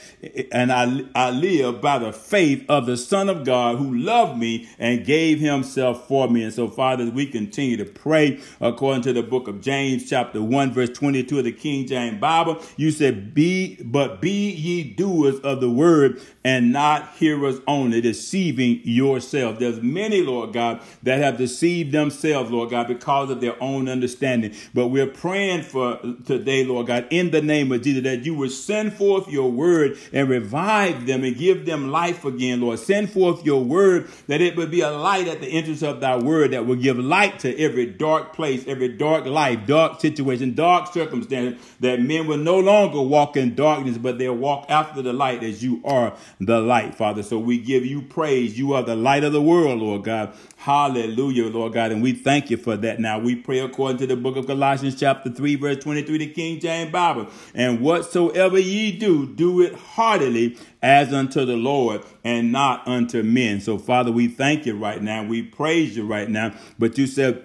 and 0.51 0.71
I, 0.71 1.03
I 1.15 1.31
live 1.31 1.81
by 1.81 1.99
the 1.99 2.13
faith 2.13 2.65
of 2.69 2.85
the 2.85 2.97
Son 2.97 3.29
of 3.29 3.45
God 3.45 3.77
who 3.77 3.95
loved 3.95 4.37
me 4.39 4.69
and 4.77 5.05
gave 5.05 5.39
himself 5.39 6.07
for 6.07 6.29
me. 6.29 6.43
And 6.43 6.53
so, 6.53 6.67
Father, 6.67 7.09
we 7.09 7.25
continue 7.25 7.77
to 7.77 7.85
pray 7.85 8.39
according 8.59 9.03
to 9.03 9.13
the 9.13 9.23
book 9.23 9.47
of 9.47 9.61
James, 9.61 10.09
chapter 10.09 10.41
1, 10.41 10.71
verse 10.71 10.89
22 10.89 11.39
of 11.39 11.43
the 11.45 11.51
King 11.51 11.87
James 11.87 12.19
Bible. 12.19 12.61
You 12.77 12.91
said, 12.91 13.33
Be, 13.33 13.77
but 13.83 14.21
be 14.21 14.51
ye 14.51 14.83
doers 14.83 15.39
of 15.39 15.61
the 15.61 15.69
word 15.69 16.21
and 16.43 16.71
not 16.71 17.15
hearers 17.15 17.59
only, 17.67 18.01
deceiving 18.01 18.81
yourself. 18.83 19.59
There's 19.59 19.81
many, 19.81 20.21
Lord 20.21 20.53
God, 20.53 20.81
that 21.03 21.19
have 21.19 21.37
deceived 21.37 21.91
themselves, 21.91 22.49
Lord 22.49 22.69
God, 22.69 22.87
because 22.87 23.29
of 23.29 23.41
their 23.41 23.61
own 23.61 23.89
understanding. 23.89 24.53
But 24.73 24.87
we're 24.87 25.07
praying 25.07 25.63
for 25.63 25.99
today, 26.25 26.63
Lord 26.65 26.87
God, 26.87 27.07
in 27.09 27.28
the 27.31 27.41
name 27.41 27.71
of 27.71 27.81
Jesus, 27.81 28.03
that 28.03 28.25
you 28.25 28.33
would 28.35 28.51
send 28.51 28.93
forth 28.93 29.27
your 29.29 29.51
word 29.51 29.97
and 30.13 30.29
revive 30.29 31.05
them 31.05 31.23
and 31.23 31.37
give 31.37 31.65
them 31.65 31.91
life 31.91 32.25
again, 32.25 32.61
Lord. 32.61 32.79
Send 32.79 33.11
forth 33.11 33.45
your 33.45 33.63
word 33.63 34.07
that 34.27 34.41
it 34.41 34.55
would 34.55 34.71
be 34.71 34.81
a 34.81 34.91
light 34.91 35.27
at 35.27 35.41
the 35.41 35.47
entrance 35.47 35.81
of 35.81 35.99
thy 35.99 36.17
word 36.17 36.51
that 36.51 36.65
will 36.65 36.75
give 36.75 36.97
light 36.97 37.39
to 37.39 37.57
every 37.59 37.85
dark 37.85 38.33
place, 38.33 38.65
every 38.67 38.89
dark 38.89 39.25
life, 39.25 39.65
dark 39.65 39.99
situation, 39.99 40.53
dark 40.53 40.93
circumstance, 40.93 41.61
that 41.79 42.01
men 42.01 42.27
will 42.27 42.37
no 42.37 42.59
longer 42.59 43.01
walk 43.01 43.37
in 43.37 43.55
darkness, 43.55 43.97
but 43.97 44.17
they'll 44.17 44.35
walk 44.35 44.65
after 44.69 45.01
the 45.01 45.13
light 45.13 45.43
as 45.43 45.63
you 45.63 45.81
are 45.85 46.15
the 46.39 46.59
light, 46.59 46.95
Father. 46.95 47.23
So 47.23 47.37
we 47.39 47.57
give 47.57 47.85
you 47.85 48.01
praise. 48.01 48.57
You 48.57 48.73
are 48.73 48.83
the 48.83 48.95
light 48.95 49.23
of 49.23 49.33
the 49.33 49.41
world, 49.41 49.79
Lord 49.79 50.03
God. 50.03 50.33
Hallelujah, 50.59 51.47
Lord 51.47 51.71
God. 51.71 51.93
And 51.93 52.03
we 52.03 52.11
thank 52.11 52.49
you 52.49 52.57
for 52.57 52.75
that. 52.75 52.99
Now 52.99 53.17
we 53.17 53.33
pray 53.33 53.59
according 53.59 53.99
to 53.99 54.07
the 54.07 54.17
book 54.17 54.35
of 54.35 54.45
Colossians, 54.45 54.99
chapter 54.99 55.29
3, 55.29 55.55
verse 55.55 55.77
23, 55.77 56.17
the 56.17 56.27
King 56.27 56.59
James 56.59 56.91
Bible. 56.91 57.27
And 57.55 57.79
whatsoever 57.79 58.59
ye 58.59 58.91
do, 58.91 59.25
do 59.25 59.61
it 59.61 59.73
heartily 59.73 60.57
as 60.81 61.13
unto 61.13 61.45
the 61.45 61.55
Lord 61.55 62.01
and 62.25 62.51
not 62.51 62.85
unto 62.85 63.23
men. 63.23 63.61
So, 63.61 63.77
Father, 63.77 64.11
we 64.11 64.27
thank 64.27 64.65
you 64.65 64.77
right 64.77 65.01
now. 65.01 65.23
We 65.23 65.43
praise 65.43 65.95
you 65.95 66.05
right 66.05 66.29
now. 66.29 66.53
But 66.77 66.97
you 66.97 67.07
said, 67.07 67.41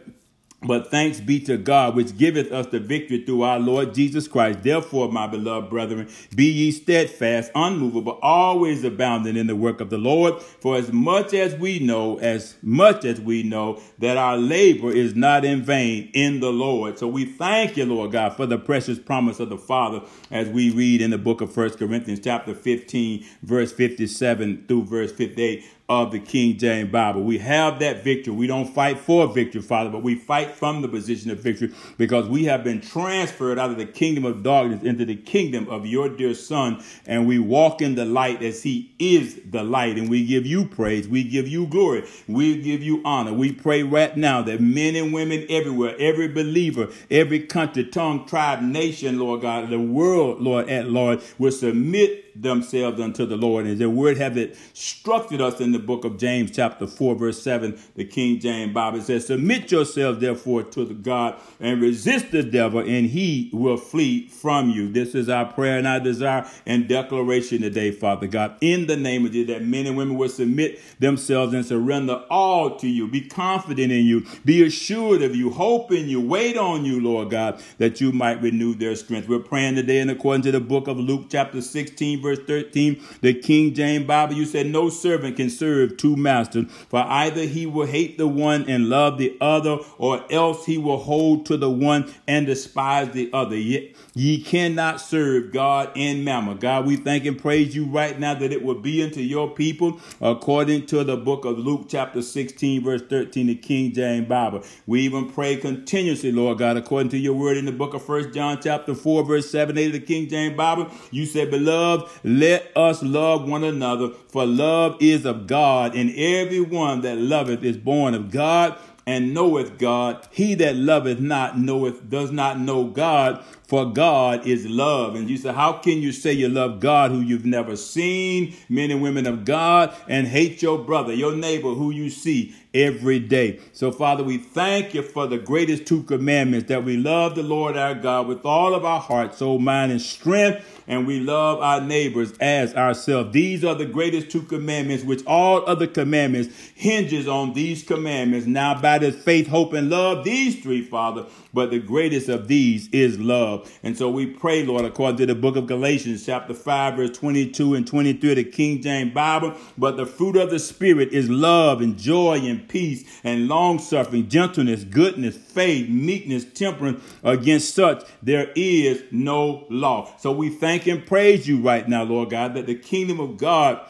but 0.65 0.91
thanks 0.91 1.21
be 1.21 1.41
to 1.41 1.57
God, 1.57 1.95
which 1.95 2.17
giveth 2.17 2.51
us 2.51 2.67
the 2.67 2.81
victory 2.81 3.25
through 3.25 3.43
our 3.43 3.59
Lord 3.59 3.95
Jesus 3.95 4.27
Christ. 4.27 4.63
Therefore, 4.63 5.11
my 5.11 5.27
beloved 5.27 5.71
brethren, 5.71 6.09
be 6.35 6.47
ye 6.47 6.71
steadfast, 6.71 7.51
unmovable, 7.55 8.19
always 8.23 8.83
abounding 8.85 9.37
in 9.37 9.47
the 9.47 9.57
work 9.57 9.81
of 9.81 9.91
the 9.91 9.99
Lord. 9.99 10.41
For 10.43 10.77
as 10.77 10.93
much 10.93 11.35
as 11.35 11.55
we 11.55 11.79
know, 11.79 12.19
as 12.19 12.57
much 12.63 13.05
as 13.05 13.21
we 13.21 13.43
know 13.43 13.81
that 13.99 14.17
our 14.17 14.37
labor 14.37 14.91
is 14.91 15.15
not 15.15 15.45
in 15.45 15.63
vain 15.63 16.11
in 16.15 16.41
the 16.41 16.53
Lord. 16.53 16.99
So 16.99 17.09
we 17.09 17.25
thank 17.25 17.77
you, 17.77 17.85
Lord 17.85 18.13
God, 18.13 18.37
for 18.37 18.47
the 18.47 18.59
precious 18.59 18.99
promise 18.99 19.41
of 19.41 19.51
the 19.51 19.59
Father, 19.59 20.03
as 20.31 20.49
we 20.49 20.71
read 20.71 21.01
in 21.01 21.11
the 21.11 21.19
book 21.19 21.41
of 21.41 21.53
First 21.53 21.79
Corinthians, 21.79 22.21
chapter 22.23 22.55
15, 22.55 23.25
verse 23.43 23.73
57 23.73 24.65
through 24.67 24.85
verse 24.85 25.13
58 25.13 25.65
of 25.87 26.13
the 26.13 26.19
King 26.19 26.57
James 26.57 26.91
Bible. 26.91 27.23
We 27.23 27.37
have 27.39 27.79
that 27.81 28.03
victory. 28.03 28.33
We 28.33 28.47
don't 28.47 28.73
fight 28.73 28.99
for 28.99 29.27
victory, 29.27 29.61
Father, 29.61 29.91
but 29.91 30.03
we 30.03 30.15
fight 30.15 30.53
from 30.53 30.81
the 30.81 30.89
position 30.89 31.31
of 31.31 31.41
victory 31.41 31.73
because 31.99 32.27
we 32.27 32.45
have 32.45 32.65
been 32.65 32.81
transferred 32.81 33.59
out 33.59 33.71
of 33.71 33.77
the 33.77 33.85
kingdom 33.85 34.25
of 34.25 34.43
darkness 34.43 34.83
into 34.83 35.05
the 35.05 35.17
kingdom 35.17 35.69
of 35.69 35.85
your 35.85 36.09
dear 36.09 36.33
Son, 36.33 36.83
and 37.07 37.27
we 37.27 37.39
walk 37.39 37.83
in 37.83 37.97
the 37.97 38.07
light 38.07 38.43
as 38.43 38.63
He 38.63 38.95
is 38.99 39.39
the 39.45 39.63
light. 39.63 39.99
And 39.99 40.09
we 40.09 40.25
give 40.25 40.47
you 40.47 40.65
praise, 40.65 41.07
we 41.07 41.23
give 41.23 41.47
you 41.47 41.67
glory, 41.67 42.09
we 42.27 42.63
give 42.63 42.83
you 42.83 43.03
honor. 43.05 43.35
We 43.35 43.53
pray 43.53 43.83
right 43.83 44.17
now 44.17 44.41
that 44.41 44.63
men 44.63 44.97
and 44.97 45.13
women 45.13 45.45
everywhere, 45.51 45.97
every 45.99 46.29
believer, 46.29 46.89
every 47.11 47.41
country, 47.41 47.85
tongue, 47.85 48.27
tribe, 48.27 48.63
nation, 48.63 49.19
Lord 49.19 49.43
God, 49.43 49.69
the 49.69 49.79
world, 49.79 50.41
Lord, 50.41 50.71
at 50.71 50.89
Lord, 50.89 51.21
will 51.39 51.53
submit 51.53 52.24
themselves 52.35 53.01
unto 53.01 53.27
the 53.27 53.37
Lord. 53.37 53.67
And 53.67 53.79
the 53.79 53.91
word 53.91 54.19
have 54.19 54.37
it 54.37 54.59
instructed 54.71 55.41
us 55.41 55.61
in 55.61 55.73
the 55.73 55.79
book 55.79 56.05
of 56.05 56.19
James, 56.19 56.51
chapter 56.51 56.87
4, 56.87 57.15
verse 57.15 57.43
7, 57.43 57.79
the 57.95 58.05
King 58.05 58.41
James 58.41 58.73
Bible 58.73 59.01
says, 59.01 59.27
Submit 59.27 59.71
yourselves 59.71 60.19
therefore 60.19 60.63
to 60.63 60.85
the 60.85 60.95
God 60.95 61.39
and 61.61 61.81
resist 61.81 62.31
the 62.31 62.43
devil, 62.43 62.81
and 62.81 63.07
he 63.07 63.51
will 63.53 63.77
flee 63.77 64.29
from 64.29 64.71
you. 64.71 64.91
This 64.91 65.15
is 65.15 65.29
our 65.29 65.47
prayer 65.47 65.79
and 65.79 65.87
our 65.87 66.01
desire 66.01 66.49
and 66.67 66.89
declaration 66.89 67.63
today, 67.63 67.91
Father 67.91 68.27
God, 68.27 68.57
in 68.61 68.87
the 68.87 68.97
name 68.97 69.25
of 69.27 69.33
Jesus, 69.33 69.55
that 69.55 69.65
men 69.65 69.87
and 69.87 69.97
women 69.97 70.17
will 70.17 70.29
submit 70.29 70.81
themselves 70.99 71.55
and 71.55 71.65
surrender 71.65 72.25
all 72.31 72.77
to 72.79 72.89
you. 72.89 73.09
Be 73.09 73.21
confident 73.21 73.93
in 73.93 74.05
you, 74.05 74.27
be 74.45 74.65
assured 74.65 75.23
of 75.23 75.37
you, 75.37 75.51
hope 75.51 75.93
in 75.93 76.09
you, 76.09 76.21
wait 76.21 76.57
on 76.57 76.85
you, 76.85 77.01
Lord 77.01 77.31
God, 77.31 77.63
that 77.79 78.01
you 78.01 78.13
might 78.13 78.41
renew 78.43 78.75
their 78.75 78.97
strength. 78.97 79.29
We're 79.29 79.39
praying 79.39 79.77
today, 79.77 80.01
and 80.01 80.11
according 80.11 80.43
to 80.43 80.53
the 80.53 80.61
book 80.61 80.89
of 80.89 80.99
Luke, 80.99 81.27
chapter 81.31 81.61
16, 81.61 82.23
verse 82.25 82.41
13, 82.47 83.01
the 83.21 83.35
King 83.35 83.75
James 83.75 84.07
Bible, 84.07 84.35
you 84.35 84.47
said, 84.47 84.67
No 84.67 84.89
servant 84.89 85.37
can 85.37 85.51
serve 85.51 85.97
two 85.97 86.17
masters, 86.17 86.67
for 86.89 87.01
either 87.01 87.43
he 87.43 87.67
will 87.67 87.87
hate 87.87 88.19
the 88.19 88.27
one 88.27 88.69
and 88.69 88.89
love 88.89 89.19
the 89.19 89.37
other, 89.41 89.79
or 89.99 90.25
else 90.33 90.67
he 90.67 90.79
will 90.79 90.99
hold 90.99 91.47
to 91.47 91.57
the 91.57 91.71
one 91.71 92.13
and 92.27 92.47
despise 92.47 93.11
the 93.11 93.31
other. 93.33 93.57
Ye, 93.57 93.95
ye 94.15 94.43
cannot 94.43 95.01
serve 95.01 95.53
God 95.53 95.93
and 95.95 96.25
mammon. 96.25 96.59
God, 96.59 96.87
we 96.87 96.97
thank 96.97 97.27
and 97.27 97.39
praise 97.39 97.77
you 97.77 97.85
right 97.85 98.19
now 98.19 98.35
that 98.35 98.53
it 98.53 98.65
will 98.65 98.81
be 98.81 99.03
unto 99.03 99.21
your 99.21 99.51
people 99.51 100.01
according 100.21 100.87
to 100.87 101.05
the 101.05 101.17
book 101.17 101.45
of 101.45 101.59
Luke, 101.59 101.87
chapter 101.89 102.23
16, 102.23 102.83
verse 102.83 103.03
13, 103.03 103.47
the 103.47 103.55
King 103.55 103.93
James 103.93 104.27
Bible. 104.27 104.65
We 104.87 105.03
even 105.03 105.31
pray 105.31 105.57
continuously, 105.57 106.33
Lord 106.33 106.59
God, 106.59 106.77
according 106.77 107.11
to 107.11 107.19
your 107.19 107.35
word 107.35 107.57
in 107.57 107.67
the 107.67 107.73
book 107.73 107.95
of 107.95 108.05
First 108.05 108.33
John, 108.33 108.59
chapter 108.63 108.95
4, 108.95 109.25
verse 109.25 109.51
7, 109.51 109.77
8 109.77 109.87
of 109.87 109.93
the 109.93 110.01
King 110.01 110.29
James 110.29 110.57
Bible. 110.57 110.91
You 111.11 111.27
said, 111.27 111.51
Beloved, 111.51 112.09
let 112.23 112.71
us 112.77 113.03
love 113.03 113.49
one 113.49 113.65
another, 113.65 114.11
for 114.29 114.47
love 114.47 114.97
is 115.01 115.25
of 115.25 115.47
God, 115.47 115.95
and 115.95 116.15
everyone 116.17 117.01
that 117.03 117.19
loveth 117.19 117.65
is 117.65 117.77
born 117.77 118.15
of 118.15 118.31
God 118.31 118.79
and 119.07 119.35
knoweth 119.35 119.79
God. 119.79 120.27
He 120.31 120.55
that 120.55 120.77
loveth 120.77 121.21
not 121.21 121.59
knoweth 121.59 122.09
does 122.09 122.31
not 122.31 122.59
know 122.59 122.85
God, 122.85 123.45
for 123.67 123.91
God 123.91 124.47
is 124.47 124.67
love. 124.67 125.15
And 125.15 125.29
you 125.29 125.37
say, 125.37 125.53
how 125.53 125.75
can 125.75 126.03
you 126.03 126.13
say 126.13 126.33
you 126.33 126.49
love 126.49 126.81
God 126.81 127.11
who 127.11 127.21
you've 127.21 127.47
never 127.47 127.77
seen, 127.77 128.55
men 128.69 128.91
and 128.91 129.03
women 129.03 129.27
of 129.27 129.45
God, 129.45 129.95
and 130.09 130.27
hate 130.27 130.63
your 130.63 130.79
brother, 130.79 131.13
your 131.13 131.35
neighbor 131.35 131.71
who 131.71 131.91
you 131.91 132.11
see 132.11 132.55
every 132.73 133.19
day? 133.19 133.61
So, 133.73 133.91
Father, 133.91 134.23
we 134.23 134.39
thank 134.39 134.95
you 134.95 135.03
for 135.03 135.27
the 135.27 135.39
greatest 135.39 135.87
two 135.87 136.03
commandments 136.03 136.69
that 136.69 136.85
we 136.85 136.97
love 136.97 137.35
the 137.35 137.43
Lord 137.43 137.77
our 137.77 137.95
God 137.95 138.29
with 138.29 138.45
all 138.45 138.75
of 138.75 138.85
our 138.85 139.01
heart, 139.01 139.35
soul, 139.35 139.59
mind, 139.59 139.93
and 139.93 140.01
strength 140.01 140.65
and 140.87 141.07
we 141.07 141.21
love 141.21 141.61
our 141.61 141.81
neighbors 141.81 142.33
as 142.41 142.75
ourselves. 142.75 143.33
These 143.33 143.65
are 143.65 143.75
the 143.75 143.87
greatest 143.87 144.31
two 144.31 144.43
commandments, 144.43 145.05
which 145.05 145.25
all 145.27 145.67
other 145.67 145.87
commandments 145.87 146.55
hinges 146.75 147.27
on 147.27 147.55
these 147.55 147.83
commandments. 147.83 148.47
Now, 148.47 148.81
by 148.81 148.99
this 148.99 149.17
faith, 149.17 149.49
hope, 149.49 149.73
and 149.73 149.91
love, 149.91 150.25
these 150.25 150.63
three, 150.63 150.83
Father, 150.83 151.27
but 151.55 151.71
the 151.71 151.79
greatest 151.79 152.29
of 152.29 152.49
these 152.49 152.89
is 152.89 153.19
love. 153.19 153.71
And 153.83 153.97
so 153.97 154.11
we 154.11 154.27
pray, 154.27 154.65
Lord, 154.65 154.85
according 154.85 155.19
to 155.19 155.27
the 155.27 155.35
book 155.35 155.57
of 155.57 155.67
Galatians, 155.67 156.27
chapter 156.27 156.53
5, 156.53 156.97
verse 156.97 157.11
22 157.17 157.75
and 157.75 157.87
23 157.87 158.31
of 158.31 158.37
the 158.37 158.45
King 158.45 158.83
James 158.83 159.15
Bible. 159.15 159.55
But 159.79 159.97
the 159.97 160.05
fruit 160.05 160.37
of 160.37 160.51
the 160.51 160.59
Spirit 160.59 161.13
is 161.13 161.31
love 161.31 161.81
and 161.81 161.97
joy 161.97 162.41
and 162.41 162.69
peace 162.69 163.05
and 163.23 163.49
long 163.49 163.79
suffering, 163.79 164.29
gentleness, 164.29 164.85
goodness, 164.85 165.37
faith, 165.37 165.89
meekness, 165.89 166.45
temperance. 166.45 167.03
Against 167.23 167.75
such 167.75 168.05
there 168.23 168.51
is 168.57 169.05
no 169.11 169.67
law. 169.71 170.13
So 170.19 170.33
we 170.33 170.51
thank 170.51 170.87
and 170.87 171.07
praise 171.07 171.47
you 171.47 171.61
right 171.61 171.89
now, 171.89 172.03
Lord 172.03 172.31
God, 172.31 172.55
that 172.55 172.67
the 172.67 172.75
kingdom 172.75 173.21
of 173.21 173.39
God 173.39 173.81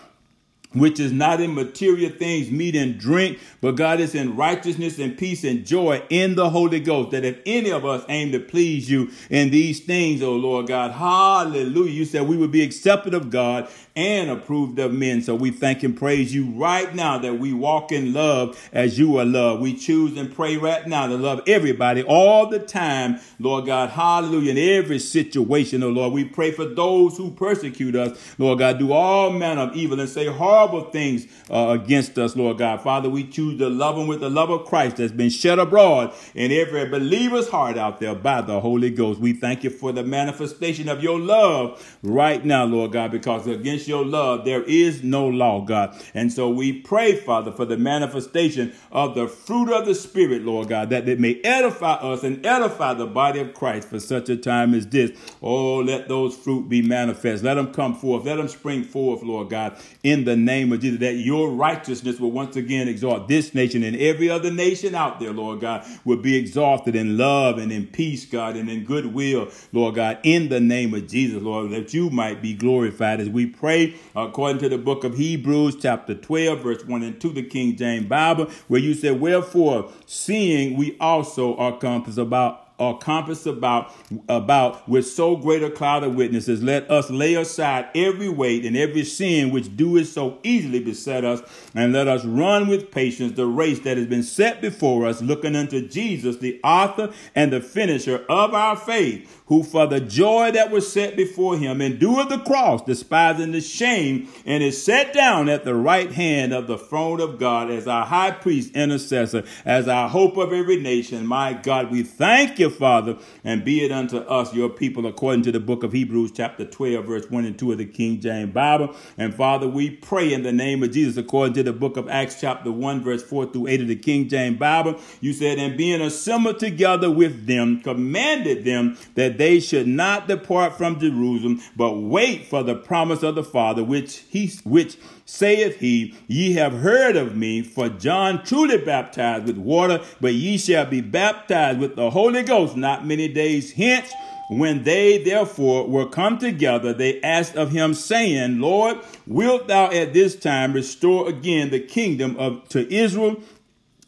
which 0.74 1.00
is 1.00 1.12
not 1.12 1.40
in 1.40 1.54
material 1.54 2.10
things, 2.10 2.50
meat 2.50 2.76
and 2.76 2.98
drink, 2.98 3.38
but 3.60 3.76
God 3.76 4.00
is 4.00 4.14
in 4.14 4.36
righteousness 4.36 4.98
and 4.98 5.16
peace 5.16 5.44
and 5.44 5.64
joy 5.64 6.02
in 6.10 6.34
the 6.34 6.50
Holy 6.50 6.80
Ghost. 6.80 7.12
That 7.12 7.24
if 7.24 7.38
any 7.46 7.70
of 7.70 7.84
us 7.84 8.04
aim 8.08 8.32
to 8.32 8.40
please 8.40 8.90
you 8.90 9.10
in 9.30 9.50
these 9.50 9.80
things, 9.80 10.22
O 10.22 10.32
Lord 10.34 10.66
God, 10.66 10.92
hallelujah, 10.92 11.92
you 11.92 12.04
said 12.04 12.28
we 12.28 12.36
would 12.36 12.52
be 12.52 12.62
accepted 12.62 13.14
of 13.14 13.30
God 13.30 13.68
and 13.96 14.28
approved 14.28 14.78
of 14.78 14.92
men. 14.92 15.22
So 15.22 15.34
we 15.34 15.50
thank 15.50 15.82
and 15.82 15.96
praise 15.96 16.34
you 16.34 16.46
right 16.50 16.92
now 16.94 17.18
that 17.18 17.38
we 17.38 17.52
walk 17.52 17.92
in 17.92 18.12
love 18.12 18.58
as 18.72 18.98
you 18.98 19.18
are 19.18 19.24
loved. 19.24 19.62
We 19.62 19.74
choose 19.74 20.16
and 20.18 20.34
pray 20.34 20.56
right 20.56 20.86
now 20.86 21.06
to 21.06 21.16
love 21.16 21.42
everybody 21.46 22.02
all 22.02 22.48
the 22.48 22.58
time, 22.58 23.20
Lord 23.38 23.66
God. 23.66 23.90
Hallelujah. 23.90 24.50
In 24.50 24.58
every 24.58 24.98
situation, 24.98 25.82
oh 25.82 25.90
Lord, 25.90 26.12
we 26.12 26.24
pray 26.24 26.50
for 26.50 26.64
those 26.64 27.16
who 27.16 27.30
persecute 27.30 27.94
us, 27.94 28.34
Lord 28.38 28.58
God. 28.58 28.78
Do 28.78 28.92
all 28.92 29.30
manner 29.30 29.62
of 29.62 29.76
evil 29.76 30.00
and 30.00 30.08
say 30.08 30.26
horrible 30.26 30.63
horrible 30.64 30.90
things 30.90 31.26
uh, 31.50 31.68
against 31.68 32.18
us, 32.18 32.36
Lord 32.36 32.58
God. 32.58 32.80
Father, 32.80 33.10
we 33.10 33.24
choose 33.24 33.58
to 33.58 33.68
love 33.68 33.96
them 33.96 34.06
with 34.06 34.20
the 34.20 34.30
love 34.30 34.50
of 34.50 34.64
Christ 34.64 34.96
that's 34.96 35.12
been 35.12 35.30
shed 35.30 35.58
abroad 35.58 36.12
in 36.34 36.52
every 36.52 36.88
believer's 36.88 37.48
heart 37.48 37.76
out 37.76 38.00
there 38.00 38.14
by 38.14 38.40
the 38.40 38.60
Holy 38.60 38.90
Ghost. 38.90 39.20
We 39.20 39.32
thank 39.34 39.64
you 39.64 39.70
for 39.70 39.92
the 39.92 40.02
manifestation 40.02 40.88
of 40.88 41.02
your 41.02 41.18
love 41.18 41.98
right 42.02 42.44
now, 42.44 42.64
Lord 42.64 42.92
God, 42.92 43.10
because 43.10 43.46
against 43.46 43.86
your 43.86 44.04
love 44.04 44.44
there 44.44 44.62
is 44.62 45.02
no 45.02 45.26
law, 45.26 45.60
God. 45.60 45.96
And 46.14 46.32
so 46.32 46.48
we 46.48 46.80
pray, 46.80 47.16
Father, 47.16 47.52
for 47.52 47.64
the 47.64 47.76
manifestation 47.76 48.72
of 48.90 49.14
the 49.14 49.28
fruit 49.28 49.72
of 49.72 49.86
the 49.86 49.94
Spirit, 49.94 50.42
Lord 50.42 50.68
God, 50.68 50.90
that 50.90 51.08
it 51.08 51.20
may 51.20 51.40
edify 51.42 51.94
us 51.94 52.22
and 52.22 52.44
edify 52.44 52.94
the 52.94 53.06
body 53.06 53.40
of 53.40 53.54
Christ 53.54 53.88
for 53.88 54.00
such 54.00 54.28
a 54.28 54.36
time 54.36 54.74
as 54.74 54.86
this. 54.86 55.10
Oh, 55.42 55.76
let 55.78 56.08
those 56.08 56.36
fruit 56.36 56.68
be 56.68 56.80
manifest. 56.80 57.44
Let 57.44 57.54
them 57.54 57.72
come 57.72 57.94
forth. 57.94 58.24
Let 58.24 58.36
them 58.36 58.48
spring 58.48 58.84
forth, 58.84 59.22
Lord 59.22 59.50
God, 59.50 59.76
in 60.02 60.24
the 60.24 60.36
name 60.44 60.72
of 60.72 60.80
Jesus, 60.80 61.00
that 61.00 61.14
your 61.14 61.50
righteousness 61.50 62.20
will 62.20 62.30
once 62.30 62.56
again 62.56 62.88
exalt 62.88 63.28
this 63.28 63.54
nation 63.54 63.82
and 63.82 63.96
every 63.96 64.28
other 64.30 64.50
nation 64.50 64.94
out 64.94 65.20
there, 65.20 65.32
Lord 65.32 65.60
God, 65.60 65.86
will 66.04 66.18
be 66.18 66.36
exalted 66.36 66.94
in 66.94 67.16
love 67.16 67.58
and 67.58 67.72
in 67.72 67.86
peace, 67.86 68.24
God, 68.26 68.56
and 68.56 68.68
in 68.68 68.84
goodwill, 68.84 69.50
Lord 69.72 69.96
God, 69.96 70.18
in 70.22 70.48
the 70.48 70.60
name 70.60 70.94
of 70.94 71.08
Jesus, 71.08 71.42
Lord, 71.42 71.70
that 71.70 71.94
you 71.94 72.10
might 72.10 72.42
be 72.42 72.54
glorified. 72.54 73.20
As 73.20 73.28
we 73.28 73.46
pray 73.46 73.94
according 74.14 74.58
to 74.60 74.68
the 74.68 74.78
book 74.78 75.04
of 75.04 75.16
Hebrews, 75.16 75.76
chapter 75.80 76.14
12, 76.14 76.60
verse 76.60 76.84
1 76.84 77.02
and 77.02 77.20
2, 77.20 77.32
the 77.32 77.42
King 77.42 77.76
James 77.76 78.06
Bible, 78.06 78.50
where 78.68 78.80
you 78.80 78.94
said, 78.94 79.20
Wherefore, 79.20 79.90
seeing 80.06 80.76
we 80.76 80.96
also 81.00 81.56
are 81.56 81.76
compassed 81.76 82.18
about 82.18 82.63
are 82.78 82.98
compassed 82.98 83.46
about 83.46 83.94
about 84.28 84.88
with 84.88 85.06
so 85.06 85.36
great 85.36 85.62
a 85.62 85.70
cloud 85.70 86.02
of 86.02 86.14
witnesses. 86.14 86.62
Let 86.62 86.90
us 86.90 87.10
lay 87.10 87.34
aside 87.34 87.88
every 87.94 88.28
weight 88.28 88.64
and 88.64 88.76
every 88.76 89.04
sin 89.04 89.50
which 89.50 89.76
doeth 89.76 90.08
so 90.08 90.38
easily 90.42 90.80
beset 90.80 91.24
us 91.24 91.40
and 91.74 91.92
let 91.92 92.08
us 92.08 92.24
run 92.24 92.68
with 92.68 92.90
patience 92.90 93.36
the 93.36 93.46
race 93.46 93.80
that 93.80 93.96
has 93.96 94.06
been 94.06 94.22
set 94.22 94.60
before 94.60 95.06
us 95.06 95.22
looking 95.22 95.56
unto 95.56 95.86
jesus 95.88 96.36
the 96.38 96.60
author 96.62 97.12
and 97.34 97.52
the 97.52 97.60
finisher 97.60 98.24
of 98.28 98.54
our 98.54 98.76
faith 98.76 99.43
who 99.46 99.62
for 99.62 99.86
the 99.86 100.00
joy 100.00 100.50
that 100.50 100.70
was 100.70 100.90
set 100.90 101.16
before 101.16 101.58
him 101.58 101.82
endured 101.82 102.30
the 102.30 102.38
cross, 102.38 102.82
despising 102.82 103.52
the 103.52 103.60
shame, 103.60 104.26
and 104.46 104.62
is 104.62 104.82
set 104.82 105.12
down 105.12 105.50
at 105.50 105.64
the 105.64 105.74
right 105.74 106.12
hand 106.12 106.54
of 106.54 106.66
the 106.66 106.78
throne 106.78 107.20
of 107.20 107.38
God 107.38 107.70
as 107.70 107.86
our 107.86 108.06
high 108.06 108.30
priest 108.30 108.74
intercessor, 108.74 109.44
as 109.66 109.86
our 109.86 110.08
hope 110.08 110.38
of 110.38 110.52
every 110.52 110.80
nation. 110.80 111.26
My 111.26 111.52
God, 111.52 111.90
we 111.90 112.02
thank 112.02 112.58
you, 112.58 112.70
Father, 112.70 113.18
and 113.44 113.64
be 113.64 113.84
it 113.84 113.92
unto 113.92 114.16
us, 114.18 114.54
your 114.54 114.70
people, 114.70 115.06
according 115.06 115.42
to 115.42 115.52
the 115.52 115.60
book 115.60 115.82
of 115.82 115.92
Hebrews, 115.92 116.32
chapter 116.32 116.64
12, 116.64 117.04
verse 117.04 117.30
1 117.30 117.44
and 117.44 117.58
2 117.58 117.72
of 117.72 117.78
the 117.78 117.84
King 117.84 118.20
James 118.20 118.54
Bible. 118.54 118.94
And 119.18 119.34
Father, 119.34 119.68
we 119.68 119.90
pray 119.90 120.32
in 120.32 120.42
the 120.42 120.52
name 120.52 120.82
of 120.82 120.92
Jesus, 120.92 121.18
according 121.18 121.52
to 121.54 121.62
the 121.62 121.72
book 121.74 121.98
of 121.98 122.08
Acts, 122.08 122.40
chapter 122.40 122.72
1, 122.72 123.02
verse 123.02 123.22
4 123.22 123.52
through 123.52 123.66
8 123.66 123.82
of 123.82 123.88
the 123.88 123.96
King 123.96 124.26
James 124.28 124.58
Bible. 124.58 124.98
You 125.20 125.34
said, 125.34 125.58
and 125.58 125.76
being 125.76 126.00
assembled 126.00 126.58
together 126.58 127.10
with 127.10 127.46
them, 127.46 127.82
commanded 127.82 128.64
them 128.64 128.96
that 129.14 129.33
they 129.38 129.60
should 129.60 129.86
not 129.86 130.28
depart 130.28 130.76
from 130.76 131.00
Jerusalem, 131.00 131.60
but 131.76 131.96
wait 131.96 132.46
for 132.46 132.62
the 132.62 132.74
promise 132.74 133.22
of 133.22 133.34
the 133.34 133.44
Father, 133.44 133.84
which 133.84 134.24
he 134.28 134.50
which 134.64 134.96
saith 135.24 135.80
he, 135.80 136.14
Ye 136.26 136.52
have 136.54 136.72
heard 136.72 137.16
of 137.16 137.36
me, 137.36 137.62
for 137.62 137.88
John 137.88 138.44
truly 138.44 138.78
baptized 138.78 139.46
with 139.46 139.58
water, 139.58 140.00
but 140.20 140.34
ye 140.34 140.58
shall 140.58 140.86
be 140.86 141.00
baptized 141.00 141.78
with 141.78 141.96
the 141.96 142.10
Holy 142.10 142.42
Ghost 142.42 142.76
not 142.76 143.06
many 143.06 143.28
days 143.28 143.72
hence. 143.72 144.12
When 144.50 144.82
they 144.82 145.22
therefore 145.22 145.88
were 145.88 146.06
come 146.06 146.38
together, 146.38 146.92
they 146.92 147.20
asked 147.22 147.56
of 147.56 147.72
him, 147.72 147.94
saying, 147.94 148.60
Lord, 148.60 148.98
wilt 149.26 149.68
thou 149.68 149.90
at 149.90 150.12
this 150.12 150.36
time 150.36 150.74
restore 150.74 151.28
again 151.28 151.70
the 151.70 151.80
kingdom 151.80 152.36
of 152.36 152.68
to 152.68 152.92
Israel? 152.92 153.42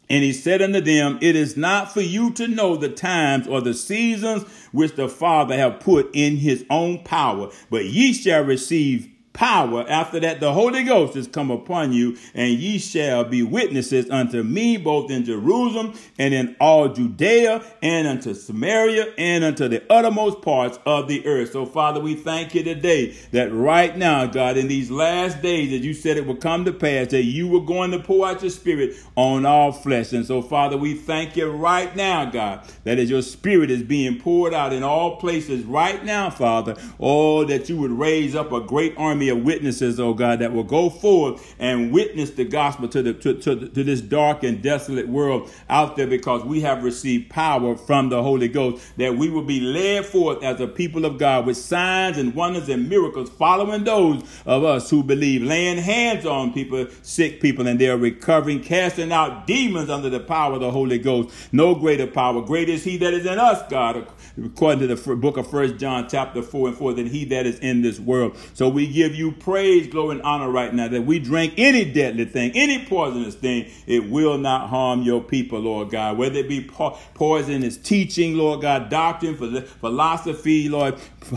And 0.09 0.23
he 0.23 0.31
said 0.31 0.61
unto 0.61 0.79
them, 0.79 1.19
It 1.21 1.35
is 1.35 1.57
not 1.57 1.93
for 1.93 2.01
you 2.01 2.31
to 2.31 2.47
know 2.47 2.75
the 2.75 2.89
times 2.89 3.47
or 3.47 3.61
the 3.61 3.73
seasons 3.73 4.43
which 4.71 4.95
the 4.95 5.09
Father 5.09 5.57
have 5.57 5.79
put 5.79 6.09
in 6.13 6.37
his 6.37 6.65
own 6.69 7.03
power, 7.03 7.51
but 7.69 7.85
ye 7.85 8.13
shall 8.13 8.43
receive 8.43 9.09
power. 9.37 9.85
After 9.87 10.19
that, 10.21 10.39
the 10.39 10.51
Holy 10.51 10.83
Ghost 10.83 11.15
is 11.15 11.27
come 11.27 11.51
upon 11.51 11.93
you, 11.93 12.17
and 12.33 12.57
ye 12.57 12.79
shall 12.79 13.23
be 13.23 13.43
witnesses 13.43 14.09
unto 14.09 14.41
me 14.41 14.77
both 14.77 15.11
in 15.11 15.25
Jerusalem 15.25 15.93
and 16.17 16.33
in 16.33 16.55
all 16.59 16.89
Judea 16.89 17.63
and 17.83 18.07
unto 18.07 18.33
Samaria 18.33 19.13
and 19.15 19.43
unto 19.43 19.67
the 19.67 19.83
uttermost 19.91 20.41
parts 20.41 20.79
of 20.87 21.07
the 21.07 21.23
earth. 21.27 21.51
So, 21.51 21.67
Father, 21.67 21.99
we 21.99 22.15
thank 22.15 22.55
you 22.55 22.63
today 22.63 23.15
that 23.31 23.53
right 23.53 23.95
now, 23.95 24.25
God, 24.25 24.57
in 24.57 24.67
these 24.67 24.89
last 24.89 25.43
days, 25.43 25.71
as 25.71 25.85
you 25.85 25.93
said 25.93 26.17
it 26.17 26.25
will 26.25 26.35
come 26.35 26.65
to 26.65 26.73
pass, 26.73 27.09
that 27.09 27.23
you 27.23 27.47
were 27.47 27.61
going 27.61 27.91
to 27.91 27.99
pour 27.99 28.27
out 28.27 28.41
your 28.41 28.49
spirit 28.49 28.95
on 29.15 29.45
all 29.45 29.71
flesh. 29.71 30.13
And 30.13 30.25
so, 30.25 30.41
Father, 30.41 30.77
we 30.77 30.95
thank 30.95 31.37
you 31.37 31.51
right 31.51 31.95
now, 31.95 32.25
God, 32.25 32.67
that 32.85 32.97
as 32.97 33.11
your 33.11 33.21
spirit 33.21 33.69
is 33.69 33.83
being 33.83 34.19
poured 34.19 34.55
out 34.55 34.73
in 34.73 34.81
all 34.81 35.17
places 35.17 35.63
right 35.63 36.03
now, 36.03 36.31
Father, 36.31 36.75
oh, 36.99 37.45
that 37.45 37.69
you 37.69 37.77
would 37.77 37.91
raise 37.91 38.33
up 38.33 38.51
a 38.51 38.61
great 38.61 38.95
army 38.97 39.26
of 39.29 39.43
witnesses, 39.43 39.99
oh 39.99 40.13
God, 40.13 40.39
that 40.39 40.53
will 40.53 40.63
go 40.63 40.89
forward 40.89 41.39
and 41.59 41.91
witness 41.91 42.31
the 42.31 42.45
gospel 42.45 42.87
to, 42.89 43.01
the, 43.01 43.13
to, 43.13 43.33
to, 43.35 43.67
to 43.69 43.83
this 43.83 44.01
dark 44.01 44.43
and 44.43 44.61
desolate 44.61 45.07
world 45.07 45.49
out 45.69 45.95
there 45.95 46.07
because 46.07 46.43
we 46.43 46.61
have 46.61 46.83
received 46.83 47.29
power 47.29 47.75
from 47.75 48.09
the 48.09 48.21
Holy 48.21 48.47
Ghost, 48.47 48.83
that 48.97 49.15
we 49.15 49.29
will 49.29 49.43
be 49.43 49.59
led 49.59 50.05
forth 50.05 50.43
as 50.43 50.59
a 50.59 50.67
people 50.67 51.05
of 51.05 51.17
God 51.17 51.45
with 51.45 51.57
signs 51.57 52.17
and 52.17 52.33
wonders 52.35 52.69
and 52.69 52.89
miracles 52.89 53.29
following 53.29 53.83
those 53.83 54.23
of 54.45 54.63
us 54.63 54.89
who 54.89 55.03
believe, 55.03 55.41
laying 55.41 55.77
hands 55.77 56.25
on 56.25 56.53
people, 56.53 56.87
sick 57.01 57.41
people, 57.41 57.67
and 57.67 57.79
they're 57.79 57.97
recovering, 57.97 58.61
casting 58.61 59.11
out 59.11 59.47
demons 59.47 59.89
under 59.89 60.09
the 60.09 60.19
power 60.19 60.53
of 60.53 60.61
the 60.61 60.71
Holy 60.71 60.97
Ghost. 60.97 61.33
No 61.51 61.75
greater 61.75 62.07
power. 62.07 62.41
Great 62.41 62.69
is 62.69 62.83
he 62.83 62.97
that 62.97 63.13
is 63.13 63.25
in 63.25 63.39
us, 63.39 63.67
God, 63.69 64.07
according 64.43 64.87
to 64.87 64.95
the 64.95 65.15
book 65.15 65.37
of 65.37 65.49
First 65.49 65.77
John 65.77 66.07
chapter 66.09 66.41
4 66.41 66.69
and 66.69 66.77
4, 66.77 66.93
than 66.93 67.07
he 67.07 67.25
that 67.25 67.45
is 67.45 67.59
in 67.59 67.81
this 67.81 67.99
world. 67.99 68.37
So 68.53 68.69
we 68.69 68.87
give 68.87 69.15
you 69.17 69.31
praise, 69.31 69.87
glory, 69.87 70.15
and 70.15 70.21
honor 70.21 70.49
right 70.49 70.73
now 70.73 70.87
that 70.87 71.01
we 71.01 71.19
drink 71.19 71.53
any 71.57 71.83
deadly 71.83 72.25
thing, 72.25 72.51
any 72.55 72.85
poisonous 72.85 73.35
thing, 73.35 73.69
it 73.85 74.09
will 74.09 74.37
not 74.37 74.69
harm 74.69 75.01
your 75.01 75.21
people, 75.21 75.59
Lord 75.59 75.89
God. 75.89 76.17
Whether 76.17 76.39
it 76.39 76.49
be 76.49 76.63
po- 76.63 76.97
poisonous 77.13 77.77
teaching, 77.77 78.35
Lord 78.35 78.61
God, 78.61 78.89
doctrine, 78.89 79.35
philosophy, 79.35 80.69
Lord, 80.69 80.95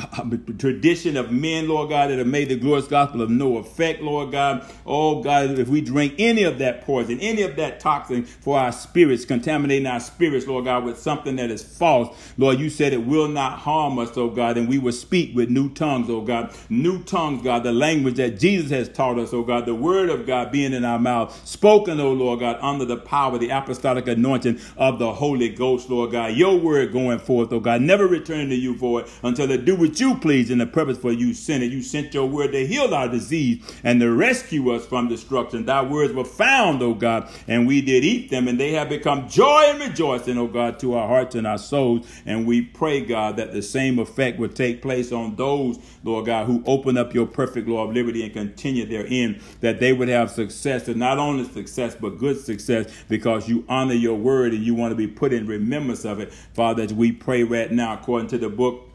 tradition 0.59 1.17
of 1.17 1.33
men, 1.33 1.69
Lord 1.69 1.91
God, 1.91 2.11
that 2.11 2.19
have 2.19 2.27
made 2.27 2.49
the 2.49 2.57
glorious 2.57 2.87
gospel 2.87 3.23
of 3.23 3.31
no 3.31 3.57
effect, 3.57 4.03
Lord 4.03 4.33
God. 4.33 4.65
Oh 4.87 5.23
God, 5.23 5.59
if 5.59 5.69
we 5.69 5.81
drink 5.81 6.15
any 6.19 6.43
of 6.43 6.59
that 6.59 6.83
poison, 6.83 7.19
any 7.21 7.43
of 7.43 7.57
that 7.57 7.81
toxin 7.81 8.25
for 8.25 8.59
our 8.59 8.73
spirits, 8.73 9.25
contaminating 9.25 9.87
our 9.87 10.01
spirits, 10.01 10.47
Lord 10.47 10.67
God, 10.67 10.85
with 10.85 10.99
something 10.99 11.37
that 11.37 11.51
is 11.51 11.63
false, 11.63 12.17
Lord, 12.37 12.59
you 12.59 12.71
said 12.71 12.93
it 12.93 13.07
will 13.07 13.29
not 13.29 13.59
harm 13.61 13.99
us, 13.99 14.17
oh 14.17 14.29
God, 14.29 14.57
and 14.57 14.69
we 14.69 14.79
will 14.79 14.93
speak 14.93 15.35
with 15.35 15.51
new 15.51 15.71
tongues, 15.71 16.09
oh 16.11 16.21
God. 16.21 16.55
New 16.69 17.03
tongues, 17.03 17.43
God, 17.43 17.65
the 17.71 17.79
language 17.79 18.17
that 18.17 18.39
Jesus 18.41 18.71
has 18.71 18.89
taught 18.89 19.17
us, 19.19 19.33
oh 19.33 19.45
God, 19.45 19.65
the 19.65 19.75
word 19.75 20.11
of 20.11 20.27
God 20.27 20.51
being 20.51 20.73
in 20.73 20.85
our 20.85 20.99
mouth, 20.99 21.41
spoken, 21.47 22.01
oh 22.01 22.13
Lord 22.13 22.41
God, 22.41 22.59
under 22.61 22.85
the 22.85 22.97
power, 22.97 23.39
the 23.39 23.51
apostolic 23.51 24.09
anointing 24.09 24.59
of 24.77 24.99
the 24.99 25.13
Holy 25.13 25.49
Ghost, 25.49 25.89
Lord 25.89 26.11
God. 26.11 26.33
Your 26.33 26.59
word 26.59 26.93
going 26.93 27.21
forth, 27.21 27.53
oh 27.53 27.61
God, 27.61 27.81
never 27.81 28.09
return 28.09 28.49
to 28.49 28.57
you 28.57 28.77
for 28.77 29.03
it 29.03 29.11
until 29.23 29.49
it 29.53 29.65
do 29.65 29.77
what 29.77 30.01
you 30.01 30.17
please 30.17 30.51
in 30.51 30.59
the 30.59 30.67
purpose 30.67 30.99
for 30.99 31.13
you 31.13 31.33
sent 31.33 31.63
it. 31.63 31.71
You 31.71 31.81
sent 31.81 32.13
your 32.13 32.27
word 32.27 32.51
to 32.53 32.67
heal 32.67 32.93
our 32.93 33.07
disease 33.07 33.65
and 33.85 34.01
to 34.01 34.11
rescue 34.11 34.73
us 34.73 34.85
from 34.85 35.09
destruction. 35.09 35.65
Thy 35.65 35.83
words 35.83 36.13
were 36.13 36.25
found, 36.25 36.83
oh 36.83 36.95
God, 36.95 37.29
and 37.47 37.69
we 37.69 37.81
did 37.83 38.05
eat 38.05 38.31
them, 38.31 38.49
and 38.49 38.59
they 38.59 38.73
have 38.73 38.89
become 38.89 39.29
joy 39.29 39.63
and 39.67 39.81
rejoicing, 39.81 40.39
oh 40.39 40.49
God, 40.49 40.81
to 40.81 40.95
our 40.95 41.07
hearts 41.07 41.37
and 41.37 41.47
our 41.47 41.59
souls. 41.59 42.05
And 42.27 42.49
we 42.49 42.63
pray, 42.63 43.01
God, 43.01 43.37
that 43.37 43.53
the 43.53 43.63
same 43.63 44.01
effect 44.01 44.41
would 44.41 44.57
take 44.57 44.83
place 44.83 45.13
on 45.13 45.37
those, 45.37 45.79
Lord 46.03 46.27
God, 46.27 46.47
who 46.47 46.65
open 46.67 46.99
up 46.99 47.15
your 47.15 47.27
perfect 47.27 47.50
law 47.57 47.85
of 47.85 47.95
liberty 47.95 48.23
and 48.23 48.33
continue 48.33 48.87
therein, 48.87 49.41
that 49.61 49.81
they 49.81 49.93
would 49.93 50.09
have 50.09 50.31
success, 50.31 50.89
and 50.89 50.97
not 50.97 51.19
only 51.19 51.45
success, 51.45 51.95
but 51.95 52.19
good 52.19 52.39
success, 52.39 52.93
because 53.09 53.49
you 53.49 53.65
honor 53.69 53.95
your 53.95 54.17
word 54.17 54.53
and 54.53 54.65
you 54.65 54.75
want 54.75 54.93
to 54.93 54.97
be 54.97 55.07
put 55.07 55.33
in 55.33 55.47
remembrance 55.47 56.05
of 56.05 56.21
it. 56.21 56.33
Father, 56.33 56.83
as 56.83 56.93
we 56.93 57.13
pray 57.13 57.43
right 57.43 57.71
now, 57.71 57.95
according 57.95 58.29
to 58.29 58.39
the 58.39 58.49
book 58.49 58.87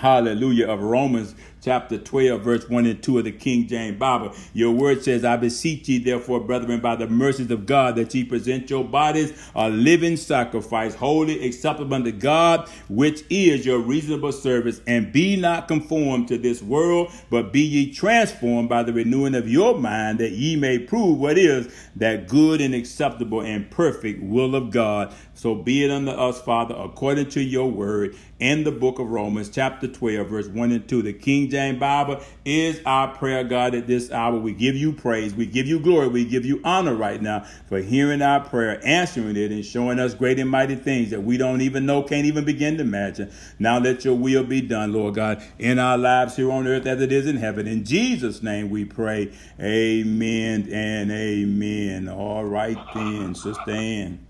hallelujah, 0.00 0.66
of 0.66 0.80
Romans 0.80 1.34
chapter 1.60 1.98
12, 1.98 2.40
verse 2.40 2.68
1 2.68 2.86
and 2.86 3.02
2 3.02 3.18
of 3.18 3.24
the 3.24 3.32
King 3.32 3.66
James 3.66 3.98
Bible. 3.98 4.34
Your 4.52 4.72
word 4.72 5.02
says, 5.02 5.24
I 5.24 5.36
beseech 5.36 5.88
ye, 5.88 5.98
therefore, 5.98 6.40
brethren, 6.40 6.80
by 6.80 6.96
the 6.96 7.06
mercies 7.06 7.50
of 7.50 7.66
God, 7.66 7.96
that 7.96 8.14
ye 8.14 8.24
present 8.24 8.70
your 8.70 8.84
bodies 8.84 9.32
a 9.54 9.68
living 9.68 10.16
sacrifice, 10.16 10.94
holy, 10.94 11.46
acceptable 11.46 11.94
unto 11.94 12.12
God, 12.12 12.68
which 12.88 13.22
is 13.30 13.66
your 13.66 13.78
reasonable 13.78 14.32
service. 14.32 14.80
And 14.86 15.12
be 15.12 15.36
not 15.36 15.68
conformed 15.68 16.28
to 16.28 16.38
this 16.38 16.62
world, 16.62 17.12
but 17.28 17.52
be 17.52 17.62
ye 17.62 17.92
transformed 17.92 18.68
by 18.68 18.82
the 18.82 18.92
renewing 18.92 19.34
of 19.34 19.48
your 19.48 19.78
mind, 19.78 20.18
that 20.18 20.32
ye 20.32 20.56
may 20.56 20.78
prove 20.78 21.18
what 21.18 21.38
is 21.38 21.72
that 21.96 22.28
good 22.28 22.60
and 22.60 22.74
acceptable 22.74 23.40
and 23.40 23.70
perfect 23.70 24.22
will 24.22 24.54
of 24.54 24.70
God. 24.70 25.14
So 25.34 25.54
be 25.54 25.84
it 25.84 25.90
unto 25.90 26.10
us, 26.10 26.40
Father, 26.40 26.74
according 26.76 27.30
to 27.30 27.42
your 27.42 27.70
word 27.70 28.16
in 28.38 28.64
the 28.64 28.72
book 28.72 28.98
of 28.98 29.10
Romans, 29.10 29.48
chapter 29.48 29.86
12, 29.86 30.28
verse 30.28 30.48
1 30.48 30.72
and 30.72 30.88
2, 30.88 31.02
the 31.02 31.12
King 31.12 31.49
James 31.50 31.78
Bible, 31.78 32.20
is 32.44 32.80
our 32.86 33.08
prayer, 33.08 33.44
God, 33.44 33.74
at 33.74 33.86
this 33.86 34.10
hour. 34.10 34.38
We 34.38 34.52
give 34.52 34.76
you 34.76 34.92
praise. 34.92 35.34
We 35.34 35.46
give 35.46 35.66
you 35.66 35.80
glory. 35.80 36.08
We 36.08 36.24
give 36.24 36.44
you 36.44 36.60
honor 36.64 36.94
right 36.94 37.20
now 37.20 37.44
for 37.68 37.78
hearing 37.78 38.22
our 38.22 38.40
prayer, 38.40 38.80
answering 38.84 39.36
it, 39.36 39.52
and 39.52 39.64
showing 39.64 39.98
us 39.98 40.14
great 40.14 40.38
and 40.38 40.50
mighty 40.50 40.76
things 40.76 41.10
that 41.10 41.22
we 41.22 41.36
don't 41.36 41.60
even 41.60 41.86
know, 41.86 42.02
can't 42.02 42.26
even 42.26 42.44
begin 42.44 42.76
to 42.76 42.82
imagine. 42.82 43.32
Now 43.58 43.78
let 43.78 44.04
your 44.04 44.14
will 44.14 44.44
be 44.44 44.60
done, 44.60 44.92
Lord 44.92 45.14
God, 45.14 45.42
in 45.58 45.78
our 45.78 45.98
lives 45.98 46.36
here 46.36 46.50
on 46.50 46.66
earth 46.66 46.86
as 46.86 47.00
it 47.00 47.12
is 47.12 47.26
in 47.26 47.36
heaven. 47.36 47.66
In 47.66 47.84
Jesus' 47.84 48.42
name 48.42 48.70
we 48.70 48.84
pray. 48.84 49.32
Amen 49.60 50.68
and 50.72 51.10
amen. 51.10 52.08
All 52.08 52.44
right 52.44 52.78
then, 52.94 53.34
Sister. 53.34 54.29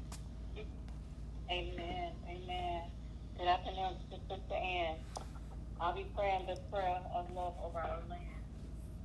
Praying 6.20 6.44
this 6.52 6.60
prayer 6.68 7.00
of 7.16 7.32
love 7.32 7.56
over 7.64 7.80
our 7.80 8.04
land. 8.04 8.44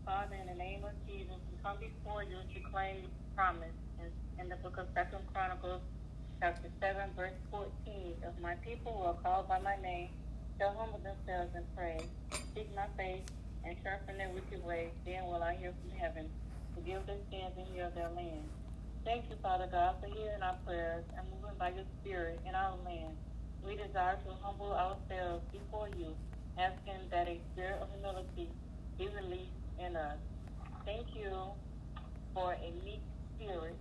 Father, 0.05 0.35
in 0.35 0.47
the 0.51 0.57
name 0.59 0.83
of 0.83 0.97
Jesus, 1.07 1.39
we 1.47 1.55
come 1.63 1.79
before 1.79 2.23
you 2.27 2.43
to 2.43 2.59
claim 2.67 3.07
the 3.07 3.11
promise 3.37 3.77
in, 4.01 4.11
in 4.41 4.49
the 4.51 4.59
book 4.59 4.75
of 4.81 4.91
Second 4.97 5.23
Chronicles, 5.31 5.83
chapter 6.43 6.67
7, 6.83 7.15
verse 7.15 7.39
14. 7.51 7.71
If 8.19 8.35
my 8.41 8.59
people 8.67 8.99
who 8.99 9.05
are 9.07 9.21
called 9.23 9.47
by 9.47 9.63
my 9.63 9.77
name 9.79 10.11
shall 10.59 10.75
humble 10.75 10.99
themselves 10.99 11.55
and 11.55 11.67
pray, 11.77 12.11
seek 12.57 12.75
my 12.75 12.91
face, 12.99 13.23
and 13.63 13.77
turn 13.85 14.03
from 14.03 14.19
their 14.19 14.35
wicked 14.35 14.59
ways, 14.63 14.93
then 15.07 15.25
will 15.31 15.43
I 15.43 15.55
hear 15.55 15.75
from 15.79 15.95
heaven, 15.95 16.31
forgive 16.75 17.07
their 17.07 17.23
sins 17.31 17.55
and 17.55 17.69
heal 17.71 17.91
their 17.95 18.11
land. 18.11 18.51
Thank 19.07 19.31
you, 19.31 19.37
Father 19.39 19.69
God, 19.71 20.03
for 20.03 20.11
hearing 20.11 20.43
our 20.43 20.59
prayers 20.67 21.05
and 21.15 21.31
moving 21.31 21.55
by 21.59 21.71
your 21.71 21.87
Spirit 22.03 22.43
in 22.47 22.55
our 22.55 22.75
land. 22.83 23.17
We 23.63 23.77
desire 23.79 24.19
to 24.27 24.31
humble 24.43 24.73
ourselves 24.75 25.45
before 25.53 25.89
you 25.89 26.17
asking 26.59 27.09
that 27.11 27.27
a 27.27 27.41
spirit 27.51 27.79
of 27.81 27.89
humility 27.91 28.51
be 28.99 29.07
released 29.11 29.59
in 29.79 29.95
us. 29.95 30.19
Thank 30.85 31.11
you 31.15 31.55
for 32.33 32.55
a 32.55 32.69
meek 32.83 33.03
spirit. 33.35 33.77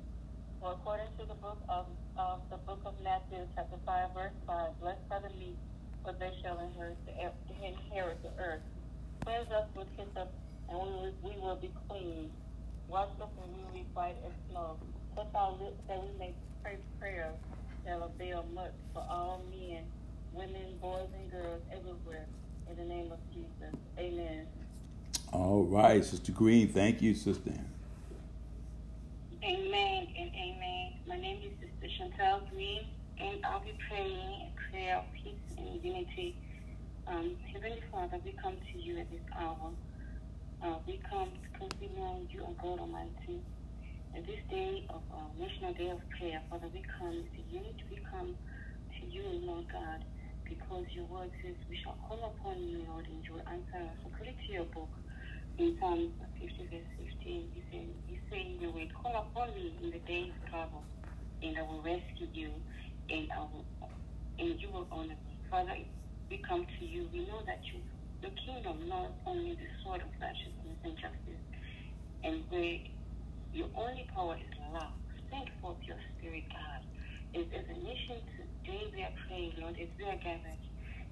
For 0.61 0.73
according 0.73 1.13
to 1.21 1.27
the 1.29 1.39
book 1.39 1.61
of, 1.69 1.87
of 2.17 2.41
the 2.51 2.59
book 2.67 2.83
of 2.87 2.95
Matthew, 3.05 3.45
chapter 3.55 3.77
five, 3.87 4.11
verse 4.17 4.35
five, 4.47 4.73
blessed 4.81 5.05
are 5.13 5.23
the 5.23 5.35
meek, 5.37 5.59
for 6.03 6.15
they 6.19 6.33
shall 6.43 6.61
inherit 6.61 6.99
the, 7.07 7.15
inherit 7.63 8.23
the 8.25 8.33
earth. 8.41 8.65
Cleanse 9.25 9.51
us 9.53 9.69
with 9.77 9.89
hyssop, 9.97 10.33
and 10.71 10.79
we 10.81 10.89
will, 10.91 11.15
we 11.23 11.35
will 11.41 11.61
be 11.61 11.73
clean. 11.89 12.31
Wash 12.89 13.13
us, 13.21 13.31
and 13.39 13.53
we 13.55 13.63
will 13.65 13.75
be 13.75 13.87
white 13.95 14.19
as 14.27 14.35
snow. 14.51 14.79
Our 15.35 15.53
lips 15.59 15.83
that 15.89 15.99
we 15.99 16.15
may 16.19 16.33
pray 16.63 16.79
prayers 17.01 17.37
that 17.87 17.99
avail 17.99 18.45
much 18.55 18.75
for 18.95 19.03
all 19.11 19.43
men, 19.51 19.85
women, 20.33 20.79
boys, 20.81 21.11
and 21.15 21.31
girls 21.31 21.63
everywhere. 21.75 22.27
In 22.71 22.77
the 22.77 22.85
name 22.85 23.13
of 23.13 23.19
Jesus. 23.33 23.79
Amen. 23.99 24.47
All 25.33 25.65
right, 25.65 26.05
Sister 26.05 26.33
Green. 26.33 26.69
Thank 26.69 27.03
you, 27.03 27.15
Sister. 27.15 27.53
Amen 29.43 30.09
and 30.19 30.31
amen. 30.33 30.93
My 31.07 31.17
name 31.17 31.41
is 31.45 31.53
Sister 31.61 31.89
Chantel 32.01 32.49
Green, 32.51 32.83
and 33.21 33.45
I'll 33.45 33.61
be 33.61 33.77
praying 33.89 34.49
a 34.49 34.71
prayer 34.71 34.97
of 34.97 35.05
peace 35.13 35.59
and 35.59 35.85
unity. 35.85 36.37
Um, 37.07 37.37
Heavenly 37.53 37.83
Father, 37.93 38.19
we 38.25 38.33
come 38.43 38.57
to 38.73 38.79
you 38.81 38.99
at 38.99 39.11
this 39.11 39.21
hour. 39.39 39.71
Uh, 40.63 40.77
we 40.87 41.01
come 41.11 41.29
because 41.53 41.71
we 41.81 41.89
know 41.89 42.21
you 42.31 42.43
are 42.45 42.55
God 42.63 42.81
Almighty. 42.81 43.43
At 44.17 44.27
this 44.27 44.41
day 44.49 44.87
of 44.89 45.03
uh, 45.13 45.17
National 45.39 45.75
Day 45.75 45.91
of 45.91 46.01
Prayer, 46.19 46.41
Father, 46.49 46.69
we 46.73 46.83
come 46.99 47.25
to 47.25 47.55
unity. 47.55 47.85
We 47.91 47.99
come 48.11 48.35
to 49.01 49.07
you, 49.07 49.25
Lord 49.45 49.67
God 49.71 50.05
because 50.49 50.87
your 50.95 51.07
word 51.09 51.31
says 51.43 51.57
we 51.69 51.79
shall 51.85 51.99
call 52.05 52.21
upon 52.35 52.61
you, 52.63 52.85
Lord, 52.89 53.07
and 53.11 53.23
you 53.27 53.39
will 53.39 53.49
answer 53.51 53.81
us. 53.81 53.99
According 54.07 54.37
to 54.37 54.49
your 54.53 54.69
book 54.73 54.93
in 55.59 55.77
Psalms 55.81 56.15
50, 56.41 56.69
verse 56.73 56.91
15, 56.99 57.55
you 57.55 57.63
say, 57.73 57.83
you 58.09 58.19
say 58.31 58.41
you 58.61 58.71
will 58.73 58.91
call 58.97 59.17
upon 59.29 59.55
me 59.55 59.77
in 59.83 59.91
the 59.93 60.03
day 60.09 60.31
of 60.33 60.39
trouble, 60.51 60.85
and 61.43 61.57
I 61.59 61.63
will 61.65 61.83
rescue 61.85 62.31
you, 62.33 62.53
and 63.11 63.29
I 63.35 63.43
will, 63.49 63.67
and 64.41 64.57
you 64.61 64.71
will 64.73 64.89
honor 64.93 65.19
me. 65.27 65.35
Father, 65.51 65.77
we 66.31 66.41
come 66.49 66.67
to 66.67 66.85
you. 66.85 67.09
We 67.13 67.27
know 67.29 67.43
that 67.47 67.63
you, 67.75 67.83
the 68.23 68.33
kingdom, 68.47 68.89
not 68.89 69.17
only 69.27 69.55
the 69.57 69.71
sword 69.85 70.03
of 70.03 70.13
righteousness 70.21 70.79
and 70.85 70.97
justice, 70.99 71.45
and 72.25 72.45
where 72.51 72.79
your 73.53 73.71
only 73.79 74.07
power 74.15 74.37
is 74.37 74.53
love. 74.73 74.97
Send 75.31 75.49
forth 75.63 75.81
your 75.89 75.99
spirit, 76.17 76.45
God. 76.53 76.83
As, 77.35 77.47
as 77.51 77.67
a 77.67 77.79
nation 77.83 78.23
Today 78.65 78.87
we 78.95 79.03
are 79.03 79.17
praying, 79.27 79.53
Lord, 79.59 79.75
as 79.77 79.91
we 79.99 80.07
are 80.07 80.21
gathered, 80.23 80.63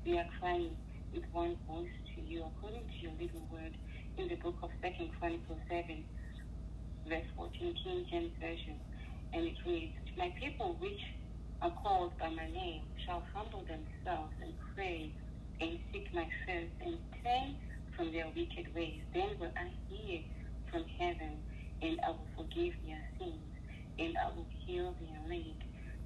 we 0.07 0.17
are 0.17 0.31
crying 0.39 0.73
with 1.13 1.27
one 1.35 1.59
voice 1.67 1.93
to 2.15 2.19
you 2.23 2.47
according 2.47 2.87
to 2.87 2.99
your 3.03 3.13
living 3.19 3.45
word 3.51 3.75
in 4.17 4.31
the 4.31 4.39
book 4.39 4.57
of 4.63 4.71
Second 4.81 5.11
Chronicles 5.19 5.61
7, 5.69 6.07
verse 7.11 7.29
14, 7.37 7.75
King 7.83 8.07
James 8.09 8.35
Version. 8.39 8.79
And 9.35 9.51
it 9.51 9.59
reads, 9.67 9.99
My 10.17 10.31
people 10.39 10.79
which 10.81 11.03
are 11.61 11.75
called 11.83 12.15
by 12.23 12.31
my 12.31 12.47
name 12.49 12.87
shall 13.05 13.27
humble 13.35 13.67
themselves 13.67 14.33
and 14.41 14.55
pray 14.79 15.13
and 15.61 15.77
seek 15.91 16.07
my 16.15 16.27
face 16.47 16.73
and 16.87 17.03
turn 17.21 17.59
from 17.99 18.15
their 18.15 18.31
wicked 18.33 18.71
ways. 18.73 19.03
Then 19.13 19.35
will 19.43 19.53
I 19.59 19.69
hear 19.91 20.23
from 20.71 20.87
heaven 20.97 21.43
and 21.83 21.99
I 22.07 22.15
will 22.15 22.31
forgive 22.39 22.79
their 22.87 23.03
sins 23.19 23.51
and 23.99 24.15
I 24.23 24.31
will 24.33 24.49
heal 24.65 24.95
their 25.03 25.21
land. 25.29 25.61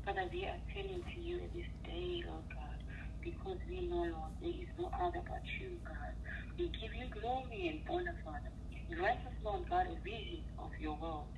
Father, 0.06 0.30
we 0.30 0.46
are 0.46 0.62
turning 0.70 1.02
to 1.02 1.18
you 1.18 1.42
in 1.42 1.50
this 1.50 1.66
day, 1.82 2.22
Lord 2.30 2.46
God, 2.54 2.78
because 3.26 3.58
we 3.66 3.90
know, 3.90 4.06
Lord, 4.06 4.38
there 4.38 4.54
is 4.54 4.70
no 4.78 4.86
other 5.02 5.18
but 5.26 5.42
you, 5.58 5.82
God. 5.82 6.14
We 6.54 6.70
give 6.78 6.94
you 6.94 7.10
glory 7.10 7.74
and 7.74 7.82
honor, 7.90 8.14
Father. 8.22 8.54
Grant 8.86 9.18
us, 9.26 9.34
Lord 9.42 9.66
God, 9.66 9.90
a 9.90 9.98
vision 10.06 10.46
of 10.62 10.70
your 10.78 10.94
world. 11.02 11.34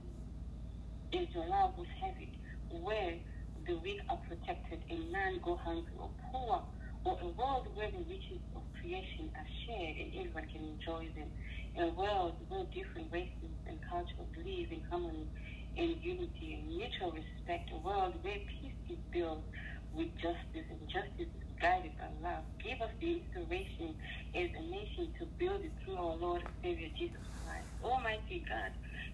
Is 1.16 1.32
your 1.32 1.48
love 1.48 1.80
was 1.80 1.88
heavy, 1.96 2.28
where 2.68 3.16
the 3.64 3.80
weak 3.80 4.04
are 4.12 4.20
protected 4.28 4.84
and 4.92 5.16
none 5.16 5.40
go 5.40 5.56
hungry 5.64 5.96
or 5.96 6.12
poor, 6.28 6.60
or 7.08 7.16
a 7.24 7.30
world 7.40 7.72
where 7.72 7.88
the 7.88 8.04
riches 8.04 8.44
of 8.52 8.68
creation 8.76 9.32
are 9.32 9.50
shared 9.64 9.96
and 9.96 10.12
everyone 10.12 10.44
can 10.52 10.76
enjoy 10.76 11.08
them. 11.16 11.32
A 11.80 11.88
world 11.96 12.36
where 12.52 12.68
different 12.76 13.08
races 13.16 13.56
and 13.64 13.80
cultures 13.88 14.28
live 14.36 14.68
in 14.68 14.84
harmony 14.92 15.32
in 15.78 16.02
unity 16.02 16.58
and 16.58 16.68
mutual 16.68 17.14
respect, 17.14 17.70
a 17.72 17.78
world 17.80 18.18
where 18.22 18.42
peace 18.60 18.76
is 18.90 19.00
built 19.14 19.46
with 19.94 20.10
justice 20.20 20.68
and 20.68 20.82
justice 20.90 21.30
is 21.32 21.48
guided 21.62 21.94
by 21.96 22.10
love. 22.20 22.44
Give 22.60 22.78
us 22.82 22.92
the 23.00 23.22
inspiration 23.22 23.96
as 24.36 24.50
a 24.52 24.64
nation 24.68 25.14
to 25.22 25.30
build 25.38 25.62
it 25.64 25.74
through 25.84 25.98
our 25.98 26.18
Lord 26.18 26.42
and 26.44 26.54
Savior 26.62 26.90
Jesus 26.98 27.24
Christ. 27.40 27.70
Almighty 27.80 28.44
God, 28.50 28.72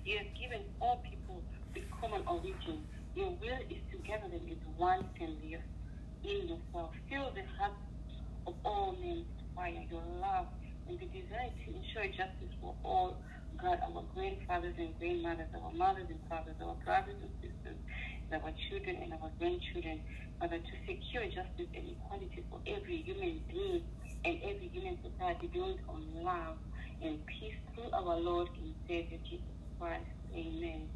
you 0.09 0.19
have 0.19 0.33
given 0.41 0.67
all 0.83 1.05
people 1.07 1.45
the 1.77 1.85
common 2.01 2.25
origin. 2.27 2.89
Your 3.15 3.37
will 3.39 3.63
is 3.71 3.83
to 3.95 4.03
gather 4.09 4.29
them 4.33 4.49
into 4.49 4.71
one 4.77 5.07
family 5.21 5.57
in 6.25 6.41
yourself. 6.49 6.93
Fill 7.11 7.31
the 7.37 7.47
hearts 7.61 7.81
of 8.47 8.55
all 8.65 8.97
men 8.99 9.27
with 9.29 9.41
fire, 9.55 9.85
your 9.91 10.05
love, 10.21 10.49
and 10.89 10.99
the 11.01 11.09
desire 11.13 11.53
to 11.53 11.69
ensure 11.77 12.09
justice 12.17 12.53
for 12.61 12.75
all 12.85 13.21
God, 13.65 13.81
our 13.97 14.05
grandfathers 14.15 14.75
and 14.77 14.99
grandmothers, 14.99 15.49
our 15.55 15.73
mothers 15.73 16.07
and 16.11 16.19
fathers, 16.29 16.55
our 16.61 16.75
brothers 16.85 17.17
and 17.23 17.31
sisters, 17.41 17.79
our 18.31 18.53
children 18.69 18.97
and 19.03 19.13
our 19.15 19.31
grandchildren, 19.39 20.01
Father, 20.39 20.59
to 20.59 20.75
secure 20.87 21.25
justice 21.25 21.73
and 21.75 21.89
equality 21.89 22.45
for 22.51 22.61
every 22.67 22.99
human 22.99 23.41
being 23.49 23.83
and 24.27 24.39
every 24.43 24.69
human 24.71 24.99
society 25.03 25.47
built 25.47 25.79
on 25.89 26.05
love 26.23 26.57
and 27.03 27.25
peace 27.25 27.55
through 27.75 27.91
our 27.93 28.19
Lord 28.19 28.49
and 28.63 28.75
Savior 28.87 29.19
Jesus 29.25 29.47
Christ. 29.81 30.05
Amen. 30.35 30.87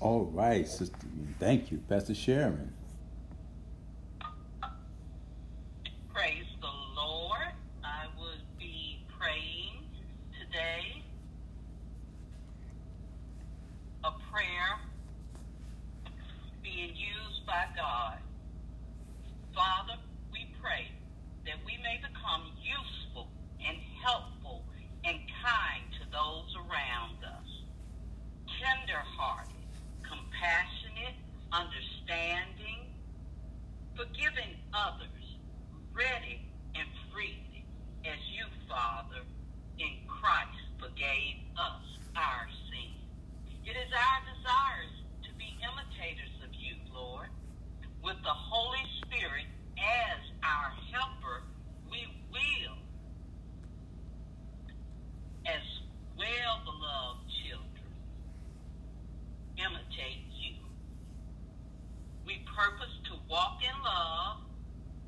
All 0.00 0.24
right, 0.24 0.66
sister. 0.66 0.96
Thank 1.38 1.70
you, 1.70 1.82
Pastor 1.86 2.14
Sharon. 2.14 2.72
Praise 6.14 6.46
the 6.62 6.72
Lord. 6.96 7.52
I 7.84 8.06
would 8.18 8.58
be 8.58 9.04
praying 9.18 9.84
today 10.40 11.00
a 14.04 14.12
prayer 14.32 14.72
being 16.62 16.96
used 16.96 17.44
by 17.46 17.64
God. 17.76 18.16
Father, 19.52 20.00
we 20.32 20.48
pray 20.62 20.88
that 21.44 21.60
we 21.66 21.76
may 21.84 22.00
become 22.00 22.48
useful 22.64 23.28
and 23.60 23.76
helpful 24.00 24.64
and 25.04 25.18
kind 25.44 25.84
to 26.00 26.04
those 26.08 26.48
around 26.64 27.20
us. 27.20 27.50
Tender-hearted, 28.56 29.68
compassionate, 30.00 31.16
understanding, 31.52 32.88
forgiving 33.96 34.56
others, 34.72 35.24
ready 35.92 36.40
and 36.72 36.88
freely, 37.12 37.68
as 38.08 38.20
you, 38.32 38.48
Father, 38.64 39.28
in 39.76 39.92
Christ 40.08 40.64
forgave 40.80 41.36
us 41.60 41.84
our 42.16 42.48
it 43.70 43.78
is 43.78 43.92
our 43.94 44.20
desires 44.26 44.94
to 45.22 45.30
be 45.38 45.46
imitators 45.62 46.34
of 46.42 46.50
you, 46.58 46.74
Lord, 46.90 47.30
with 48.02 48.18
the 48.26 48.34
Holy 48.34 48.82
Spirit 49.06 49.46
as 49.78 50.18
imitate 59.60 60.24
you. 60.40 60.56
We 62.24 62.40
purpose 62.48 62.94
to 63.12 63.14
walk 63.28 63.60
in 63.60 63.76
love, 63.84 64.40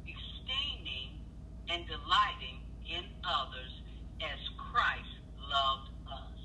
esteeming 0.05 1.25
and 1.73 1.89
delighting 1.89 2.59
in 2.93 3.05
others 3.25 3.73
as 4.21 4.41
Christ 4.61 5.15
loved 5.41 5.91
us. 6.13 6.41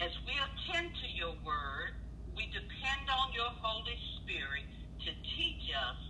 As 0.00 0.14
we 0.26 0.34
attend 0.34 0.90
to 0.90 1.08
your 1.14 1.36
word, 1.44 1.92
we 2.34 2.48
depend 2.50 3.04
on 3.12 3.28
your 3.36 3.52
Holy 3.60 3.98
Spirit 4.22 4.66
to 5.06 5.10
teach 5.36 5.66
us 5.76 6.00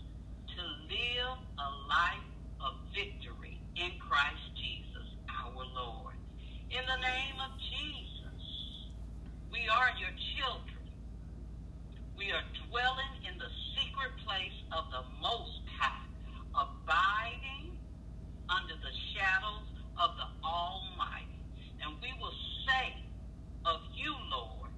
to 0.57 0.62
live 0.88 1.37
a 1.59 1.70
life 1.90 2.31
of 2.64 2.72
victory 2.96 3.61
in 3.76 3.92
Christ 4.00 4.46
Jesus, 4.57 5.09
our 5.44 5.64
Lord. 5.76 6.16
In 6.72 6.85
the 6.87 7.00
name 7.03 7.38
of 7.42 7.53
Jesus, 7.61 8.42
we 9.53 9.66
are 9.68 9.90
your 10.00 10.14
children. 10.38 10.87
We 12.18 12.33
are 12.33 12.46
dwelling 12.68 13.14
in 13.29 13.37
the 13.38 13.53
secret 13.76 14.14
place 14.26 14.59
of 14.74 14.85
the 14.90 15.05
Most 15.22 15.62
High, 15.79 16.09
abiding 16.57 17.76
under 18.50 18.76
the 18.81 18.94
shadows 19.14 19.68
of 20.00 20.11
the 20.18 20.29
Almighty. 20.44 21.40
And 21.85 21.96
we 22.03 22.12
will 22.20 22.35
say 22.68 22.88
of 23.66 23.81
you, 23.96 24.12
Lord, 24.33 24.72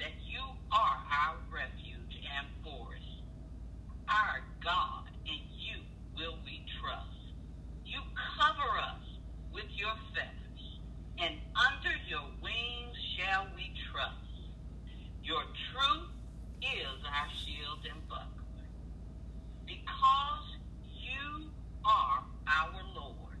that 0.00 0.14
you 0.28 0.42
are 0.72 0.98
our 1.24 1.36
refuge 1.52 2.16
and 2.38 2.46
forest, 2.62 3.14
our 4.10 4.40
God, 4.64 5.06
in 5.26 5.40
you 5.58 5.80
will 6.16 6.38
we 6.44 6.62
trust. 6.80 7.22
You 7.86 8.00
cover 8.38 8.70
us 8.94 9.06
with 9.52 9.68
your 9.78 9.94
feathers, 10.14 10.62
and 11.20 11.34
under 11.56 11.94
your 12.08 12.26
wings 12.42 12.96
shall 13.18 13.48
we 13.56 13.70
trust. 13.92 14.18
Your 15.24 15.42
truth 15.72 16.12
is 16.62 16.98
our 17.04 17.30
shield 17.44 17.82
and 17.92 18.02
buckler. 18.08 18.68
Because 19.66 20.46
you 20.98 21.50
are 21.86 22.20
our 22.50 22.82
Lord, 22.96 23.38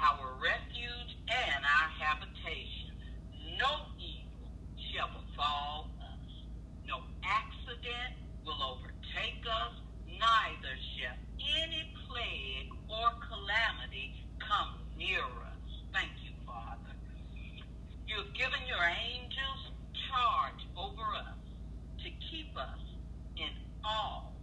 our 0.00 0.26
refuge 0.40 1.12
and 1.30 1.62
our 1.64 1.90
habitation, 2.00 2.92
no 3.60 3.72
evil 4.00 4.52
shall 4.92 5.10
befall 5.12 5.92
us. 6.00 6.28
No 6.88 7.00
accident 7.24 8.12
will 8.44 8.60
overtake 8.60 9.42
us, 9.48 9.74
neither 10.08 10.74
shall 10.96 11.18
any 11.62 11.84
plague 12.08 12.70
or 12.88 13.08
calamity 13.28 14.12
come 14.40 14.72
near 14.98 15.24
us. 15.24 15.70
Thank 15.92 16.12
you, 16.24 16.32
Father. 16.46 16.94
You 18.08 18.20
have 18.22 18.32
given 18.36 18.62
your 18.68 18.84
angels 18.84 19.62
charge 20.10 20.62
over 20.76 21.06
us 21.16 21.40
to 22.04 22.08
keep 22.30 22.52
us 22.56 22.82
in 23.38 23.50
all 23.84 24.36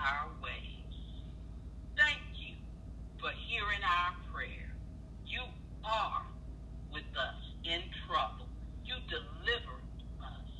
our 0.00 0.28
ways. 0.42 0.94
Thank 1.98 2.22
you 2.40 2.56
for 3.20 3.30
hearing 3.48 3.82
our 3.84 4.12
prayer. 4.32 4.70
You 5.28 5.44
are 5.84 6.24
with 6.92 7.08
us 7.18 7.40
in 7.68 7.82
trouble. 8.08 8.48
You 8.86 8.96
delivered 9.10 9.88
us 10.22 10.50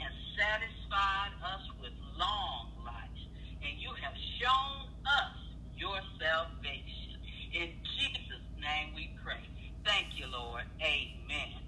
and 0.00 0.10
satisfied 0.38 1.34
us 1.44 1.64
with 1.82 1.94
long 2.18 2.66
life. 2.86 3.22
And 3.62 3.76
you 3.82 3.92
have 4.00 4.16
shown 4.40 4.88
us 5.06 5.36
your 5.76 5.98
salvation. 6.18 7.16
In 7.52 7.70
Jesus' 7.98 8.48
name 8.58 8.94
we 8.96 9.10
pray. 9.22 9.42
Thank 9.84 10.16
you, 10.16 10.26
Lord. 10.32 10.64
Amen. 10.82 11.60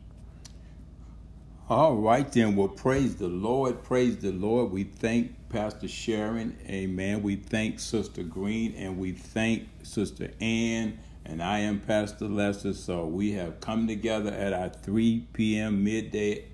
All 1.70 1.94
right, 1.94 2.28
then. 2.32 2.56
Well, 2.56 2.66
praise 2.66 3.14
the 3.14 3.28
Lord. 3.28 3.84
Praise 3.84 4.16
the 4.16 4.32
Lord. 4.32 4.72
We 4.72 4.82
thank 4.82 5.36
Pastor 5.50 5.86
Sharon. 5.86 6.58
Amen. 6.68 7.22
We 7.22 7.36
thank 7.36 7.78
Sister 7.78 8.24
Green 8.24 8.74
and 8.74 8.98
we 8.98 9.12
thank 9.12 9.68
Sister 9.84 10.32
Ann. 10.40 10.98
And 11.24 11.40
I 11.40 11.60
am 11.60 11.78
Pastor 11.78 12.26
Lester. 12.26 12.74
So 12.74 13.06
we 13.06 13.34
have 13.34 13.60
come 13.60 13.86
together 13.86 14.32
at 14.32 14.52
our 14.52 14.70
3 14.70 15.28
p.m. 15.32 15.84
midday 15.84 16.46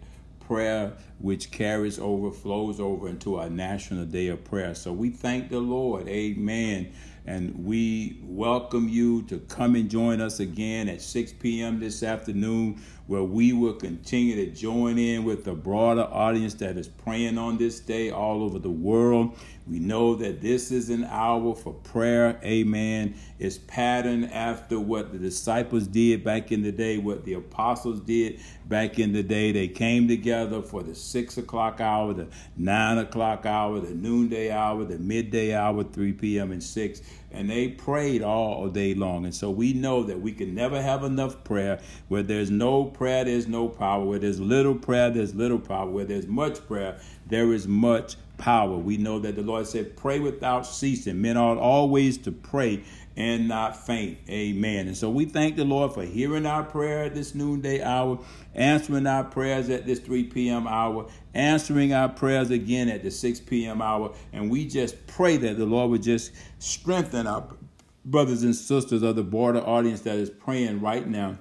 prayer, 0.46 0.92
which 1.18 1.50
carries 1.50 1.98
over, 1.98 2.30
flows 2.30 2.78
over 2.78 3.08
into 3.08 3.36
our 3.36 3.48
National 3.48 4.04
Day 4.04 4.28
of 4.28 4.44
Prayer. 4.44 4.74
So 4.74 4.92
we 4.92 5.08
thank 5.08 5.48
the 5.48 5.60
Lord. 5.60 6.08
Amen. 6.08 6.92
And 7.26 7.64
we 7.64 8.20
welcome 8.22 8.88
you 8.88 9.22
to 9.22 9.38
come 9.38 9.74
and 9.74 9.90
join 9.90 10.20
us 10.20 10.38
again 10.38 10.88
at 10.88 11.02
6 11.02 11.32
p.m. 11.34 11.80
this 11.80 12.04
afternoon, 12.04 12.80
where 13.06 13.22
we 13.22 13.52
will 13.52 13.74
continue 13.74 14.34
to 14.36 14.50
join 14.50 14.98
in 14.98 15.24
with 15.24 15.44
the 15.44 15.54
broader 15.54 16.02
audience 16.02 16.54
that 16.54 16.76
is 16.76 16.88
praying 16.88 17.38
on 17.38 17.56
this 17.56 17.78
day 17.78 18.10
all 18.10 18.42
over 18.42 18.58
the 18.58 18.70
world. 18.70 19.36
We 19.68 19.80
know 19.80 20.14
that 20.16 20.40
this 20.40 20.70
is 20.70 20.90
an 20.90 21.04
hour 21.04 21.54
for 21.54 21.72
prayer. 21.72 22.40
Amen. 22.44 23.16
It's 23.38 23.58
patterned 23.58 24.32
after 24.32 24.78
what 24.78 25.12
the 25.12 25.18
disciples 25.18 25.86
did 25.86 26.22
back 26.22 26.52
in 26.52 26.62
the 26.62 26.70
day, 26.70 26.98
what 26.98 27.24
the 27.24 27.34
apostles 27.34 28.00
did 28.00 28.40
back 28.66 28.98
in 28.98 29.12
the 29.12 29.22
day. 29.22 29.50
They 29.50 29.68
came 29.68 30.06
together 30.06 30.62
for 30.62 30.82
the 30.82 30.94
six 30.94 31.36
o'clock 31.36 31.80
hour, 31.80 32.12
the 32.12 32.28
nine 32.56 32.98
o'clock 32.98 33.44
hour, 33.44 33.80
the 33.80 33.94
noonday 33.94 34.50
hour, 34.50 34.84
the 34.84 34.98
midday 34.98 35.54
hour, 35.54 35.82
3 35.82 36.12
p.m. 36.12 36.52
and 36.52 36.62
6 36.62 37.02
and 37.36 37.50
they 37.50 37.68
prayed 37.68 38.22
all 38.22 38.68
day 38.68 38.94
long. 38.94 39.24
And 39.24 39.34
so 39.34 39.50
we 39.50 39.74
know 39.74 40.02
that 40.04 40.20
we 40.20 40.32
can 40.32 40.54
never 40.54 40.80
have 40.80 41.04
enough 41.04 41.44
prayer. 41.44 41.80
Where 42.08 42.22
there's 42.22 42.50
no 42.50 42.84
prayer, 42.84 43.24
there's 43.24 43.46
no 43.46 43.68
power. 43.68 44.04
Where 44.04 44.18
there's 44.18 44.40
little 44.40 44.74
prayer, 44.74 45.10
there's 45.10 45.34
little 45.34 45.58
power. 45.58 45.88
Where 45.88 46.06
there's 46.06 46.26
much 46.26 46.66
prayer, 46.66 46.98
there 47.26 47.52
is 47.52 47.68
much 47.68 48.16
power. 48.38 48.76
We 48.76 48.96
know 48.96 49.18
that 49.18 49.36
the 49.36 49.42
Lord 49.42 49.66
said, 49.66 49.96
Pray 49.96 50.18
without 50.18 50.66
ceasing. 50.66 51.20
Men 51.20 51.36
ought 51.36 51.58
always 51.58 52.16
to 52.18 52.32
pray 52.32 52.82
and 53.16 53.48
not 53.48 53.86
faint. 53.86 54.18
Amen. 54.28 54.88
And 54.88 54.96
so 54.96 55.08
we 55.08 55.24
thank 55.24 55.56
the 55.56 55.64
Lord 55.64 55.94
for 55.94 56.04
hearing 56.04 56.44
our 56.44 56.62
prayer 56.62 57.04
at 57.04 57.14
this 57.14 57.34
noonday 57.34 57.82
hour, 57.82 58.18
answering 58.54 59.06
our 59.06 59.24
prayers 59.24 59.70
at 59.70 59.86
this 59.86 60.00
3 60.00 60.24
p.m. 60.24 60.66
hour, 60.66 61.08
answering 61.32 61.94
our 61.94 62.10
prayers 62.10 62.50
again 62.50 62.88
at 62.88 63.02
the 63.02 63.10
6 63.10 63.40
p.m. 63.40 63.80
hour. 63.80 64.14
And 64.32 64.50
we 64.50 64.66
just 64.66 65.06
pray 65.06 65.38
that 65.38 65.56
the 65.56 65.66
Lord 65.66 65.90
would 65.90 66.02
just 66.02 66.32
strengthen 66.58 67.26
our 67.26 67.48
brothers 68.04 68.42
and 68.42 68.54
sisters 68.54 69.02
of 69.02 69.16
the 69.16 69.24
border 69.24 69.60
audience 69.60 70.02
that 70.02 70.16
is 70.16 70.30
praying 70.30 70.80
right 70.80 71.06
now 71.08 71.38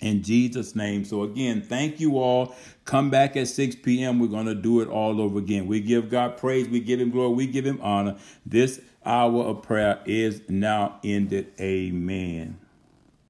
in 0.00 0.22
Jesus' 0.22 0.74
name. 0.74 1.04
So, 1.04 1.22
again, 1.22 1.62
thank 1.62 2.00
you 2.00 2.18
all. 2.18 2.54
Come 2.84 3.10
back 3.10 3.36
at 3.36 3.48
6 3.48 3.76
p.m. 3.76 4.18
We're 4.18 4.26
going 4.26 4.46
to 4.46 4.54
do 4.54 4.80
it 4.80 4.88
all 4.88 5.20
over 5.20 5.38
again. 5.38 5.66
We 5.66 5.80
give 5.80 6.10
God 6.10 6.36
praise, 6.36 6.68
we 6.68 6.80
give 6.80 7.00
Him 7.00 7.10
glory, 7.10 7.34
we 7.34 7.46
give 7.46 7.64
Him 7.64 7.78
honor. 7.80 8.16
This 8.44 8.80
hour 9.04 9.44
of 9.44 9.62
prayer 9.62 10.00
is 10.06 10.42
now 10.48 11.00
ended. 11.04 11.52
Amen. 11.60 12.58